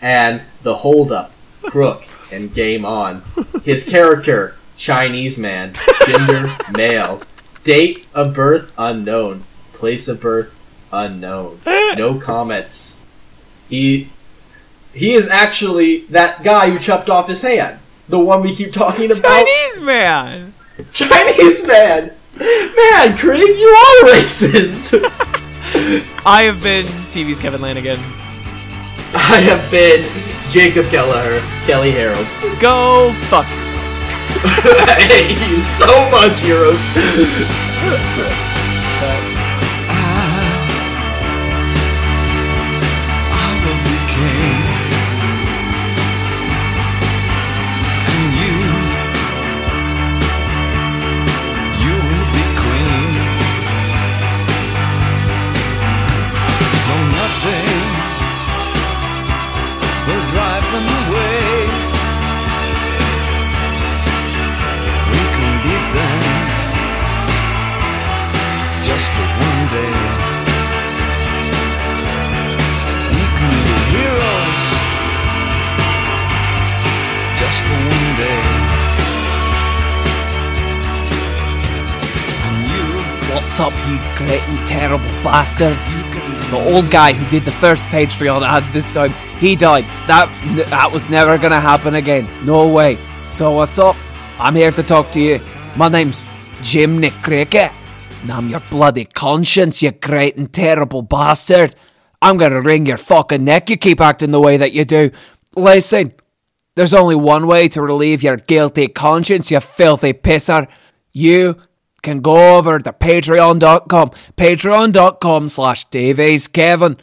[0.00, 1.32] and The Hold Up,
[1.62, 3.22] Crook, and Game On.
[3.64, 5.74] His character, Chinese man,
[6.06, 7.22] gender, male,
[7.64, 10.54] date of birth, unknown, place of birth,
[10.92, 11.60] unknown.
[11.96, 12.98] No comments.
[13.68, 14.08] He
[14.92, 17.78] he is actually that guy who chopped off his hand.
[18.08, 19.46] The one we keep talking about.
[19.46, 20.54] Chinese man.
[20.92, 22.12] Chinese man.
[22.38, 24.98] Man, Kring, you are racist.
[26.26, 27.98] I have been TV's Kevin Lanigan.
[29.14, 30.02] I have been
[30.52, 32.26] Jacob Kelleher, Kelly Harold.
[32.60, 33.46] Go fuck.
[34.84, 36.88] Thank you so much, heroes.
[83.52, 86.00] What's up, you great and terrible bastards?
[86.50, 89.84] The old guy who did the first Patreon ad this time, he died.
[90.08, 90.30] That
[90.70, 92.26] that was never gonna happen again.
[92.46, 92.96] No way.
[93.26, 93.94] So what's up?
[94.38, 95.38] I'm here to talk to you.
[95.76, 96.24] My name's
[96.62, 97.72] Jim Nick Cricket.
[98.22, 101.74] And I'm your bloody conscience, you great and terrible bastard.
[102.22, 105.10] I'm gonna wring your fucking neck you keep acting the way that you do.
[105.56, 106.14] Listen,
[106.74, 110.70] there's only one way to relieve your guilty conscience, you filthy pisser.
[111.12, 111.60] You
[112.02, 116.96] can go over to patreon.com, patreon.com slash TV's Kevin.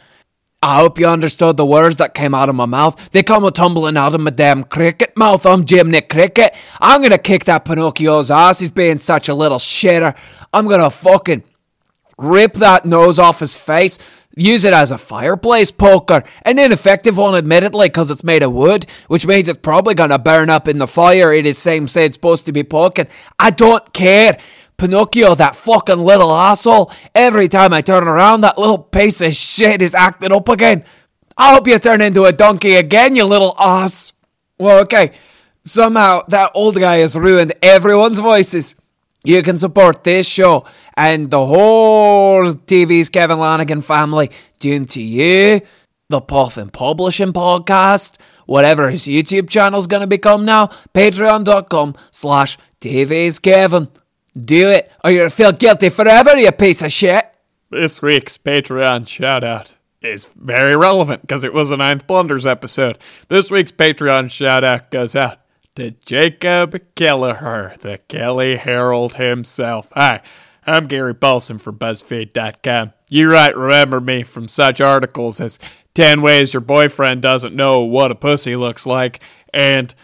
[0.62, 3.10] I hope you understood the words that came out of my mouth.
[3.12, 5.46] They come a tumbling out of my damn cricket mouth.
[5.46, 6.54] I'm Jim Nick Cricket.
[6.80, 8.60] I'm gonna kick that Pinocchio's ass.
[8.60, 10.14] He's being such a little shitter.
[10.52, 11.44] I'm gonna fucking
[12.18, 13.98] rip that nose off his face,
[14.36, 16.22] use it as a fireplace poker.
[16.42, 20.50] An ineffective one, admittedly, because it's made of wood, which means it's probably gonna burn
[20.50, 23.06] up in the fire it is same say it's supposed to be poking.
[23.38, 24.36] I don't care.
[24.80, 26.90] Pinocchio, that fucking little asshole.
[27.14, 30.84] Every time I turn around, that little piece of shit is acting up again.
[31.36, 34.14] I hope you turn into a donkey again, you little ass.
[34.58, 35.12] Well, okay.
[35.64, 38.74] Somehow that old guy has ruined everyone's voices.
[39.22, 40.64] You can support this show
[40.96, 44.30] and the whole TV's Kevin Lanigan family
[44.60, 45.60] due to you,
[46.08, 48.16] the Puffin Publishing Podcast,
[48.46, 53.88] whatever his YouTube channel's gonna become now, patreon.com slash TV's Kevin.
[54.44, 57.26] Do it, or you'll feel guilty forever, you piece of shit.
[57.70, 62.98] This week's Patreon shout out is very relevant because it was a Ninth Blunders episode.
[63.28, 65.38] This week's Patreon shout out goes out
[65.76, 69.90] to Jacob Kelleher, the Kelly Herald himself.
[69.94, 70.22] Hi,
[70.66, 72.92] I'm Gary Paulson for BuzzFeed.com.
[73.08, 75.58] You might remember me from such articles as
[75.94, 79.20] 10 Ways Your Boyfriend Doesn't Know What a Pussy Looks Like
[79.52, 79.94] and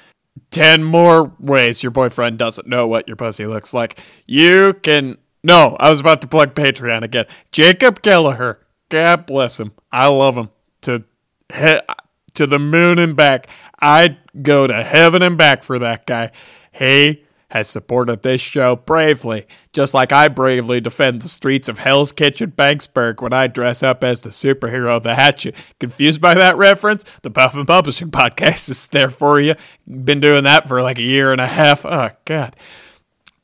[0.50, 3.98] 10 more ways your boyfriend doesn't know what your pussy looks like.
[4.26, 5.18] You can.
[5.42, 7.26] No, I was about to plug Patreon again.
[7.52, 8.60] Jacob Kelleher.
[8.88, 9.72] God bless him.
[9.92, 10.50] I love him.
[10.82, 11.04] To
[11.48, 13.48] to the moon and back.
[13.78, 16.30] I'd go to heaven and back for that guy.
[16.72, 22.12] He has supported this show bravely, just like I bravely defend the streets of Hell's
[22.12, 25.54] Kitchen, Banksburg, when I dress up as the superhero, the Hatchet.
[25.78, 27.04] Confused by that reference?
[27.22, 29.54] The Puffin Publishing Podcast is there for you.
[29.86, 31.84] Been doing that for like a year and a half.
[31.84, 32.56] Oh, God.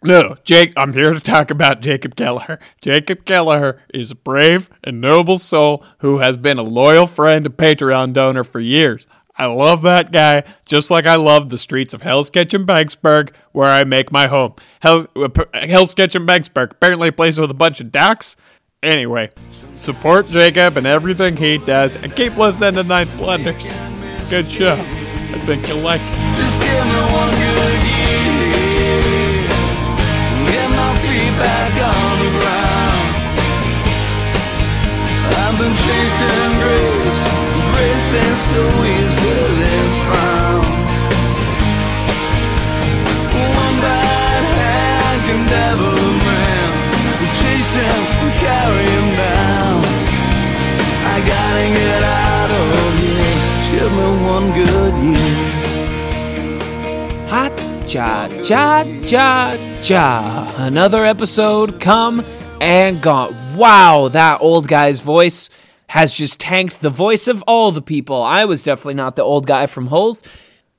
[0.04, 2.58] No, Jake, I'm here to talk about Jacob Kelleher.
[2.80, 7.56] Jacob Kelleher is a brave and noble soul who has been a loyal friend and
[7.56, 9.06] Patreon donor for years.
[9.36, 13.70] I love that guy, just like I love the streets of Hell's Kitchen, Banksburg, where
[13.70, 14.54] I make my home.
[14.80, 18.36] Hell's, uh, Hell's Kitchen, Banksburg, apparently a place with a bunch of ducks.
[18.82, 19.30] Anyway,
[19.74, 23.72] support Jacob and everything he does, and keep listening to Ninth Blunders.
[24.28, 24.74] Good show.
[24.74, 26.32] I think you'll like it.
[53.97, 56.59] Me one good year.
[57.28, 57.56] Hot
[57.86, 60.55] cha cha cha cha.
[60.59, 62.24] Another episode come
[62.60, 63.35] and gone.
[63.56, 65.51] Wow, that old guy's voice
[65.89, 68.23] has just tanked the voice of all the people.
[68.23, 70.23] I was definitely not the old guy from Holes.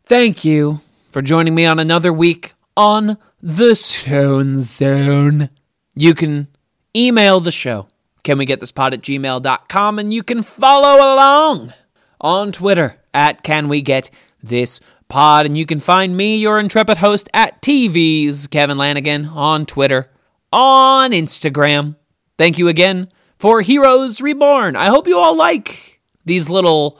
[0.06, 5.50] Thank you for joining me on another week on the Stone Zone.
[5.94, 6.48] You can
[6.96, 7.88] email the show.
[8.24, 11.74] Can we get this pod at gmail.com and you can follow along
[12.20, 14.10] on Twitter at Can We Get
[14.42, 15.46] This Pod.
[15.46, 20.10] And you can find me, your intrepid host, at TV's Kevin Lanigan on Twitter,
[20.52, 21.96] on Instagram.
[22.38, 24.76] Thank you again for Heroes Reborn.
[24.76, 27.00] I hope you all like these little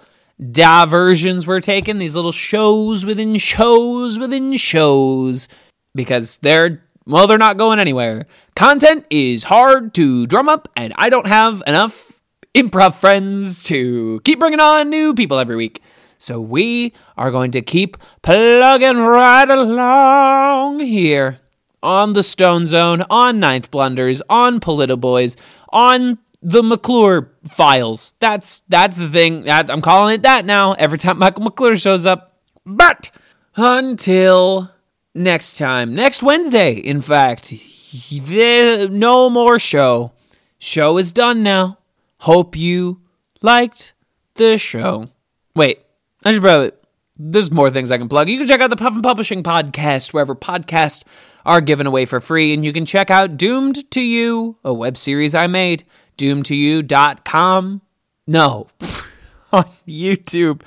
[0.52, 5.48] diversions we're taking, these little shows within shows within shows,
[5.96, 8.26] because they're, well, they're not going anywhere.
[8.56, 12.20] Content is hard to drum up, and I don't have enough
[12.54, 15.82] improv friends to keep bringing on new people every week.
[16.24, 21.42] So we are going to keep plugging right along here
[21.82, 25.36] on the Stone Zone, on Ninth Blunders, on Politiboys,
[25.68, 28.16] on the McClure files.
[28.20, 29.42] That's that's the thing.
[29.42, 30.72] That I'm calling it that now.
[30.74, 32.38] Every time Michael McClure shows up.
[32.66, 33.12] But
[33.58, 34.72] until
[35.14, 40.14] next time, next Wednesday, in fact, the, no more show.
[40.58, 41.80] Show is done now.
[42.20, 43.02] Hope you
[43.42, 43.94] liked
[44.36, 45.10] the show.
[45.54, 45.83] Wait,
[46.26, 46.72] I should probably
[47.18, 48.28] there's more things I can plug.
[48.30, 51.04] You can check out the Puffin Publishing podcast wherever podcasts
[51.46, 54.98] are given away for free, and you can check out Doomed to You, a web
[54.98, 55.84] series I made,
[56.18, 57.82] doomed2you.com.
[58.26, 58.68] No,
[59.52, 60.62] on YouTube.com.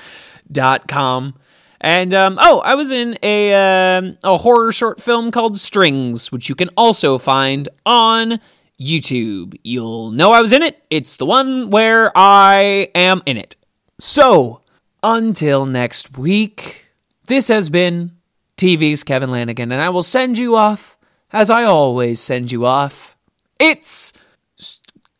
[1.81, 6.49] And um, oh, I was in a um a horror short film called Strings, which
[6.49, 8.41] you can also find on
[8.81, 9.57] YouTube.
[9.63, 10.83] You'll know I was in it.
[10.91, 13.57] It's the one where I am in it.
[13.99, 14.63] So,
[15.07, 16.91] until next week,
[17.29, 18.11] this has been
[18.57, 20.99] TV's Kevin Lanigan, and I will send you off
[21.33, 23.17] as I always send you off.
[23.61, 24.13] It's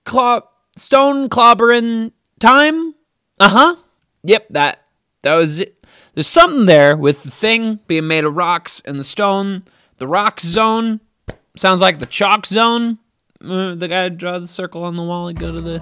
[0.05, 2.11] clo- stone clobbering
[2.41, 2.95] time.
[3.39, 3.77] Uh huh.
[4.25, 4.83] Yep, that
[5.23, 5.87] that was it.
[6.15, 9.63] There's something there with the thing being made of rocks and the stone.
[9.99, 11.01] The rock zone
[11.55, 12.99] sounds like the chalk zone.
[13.41, 15.79] Uh, the guy draw the circle on the wall and go to the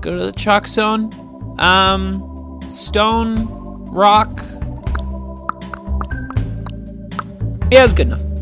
[0.00, 1.12] go to the chalk zone.
[1.58, 2.35] Um,
[2.68, 3.46] stone,
[3.90, 4.42] rock.
[7.70, 8.35] Yeah, it's good enough.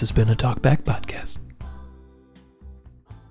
[0.00, 1.49] This has been a Talkback Podcast.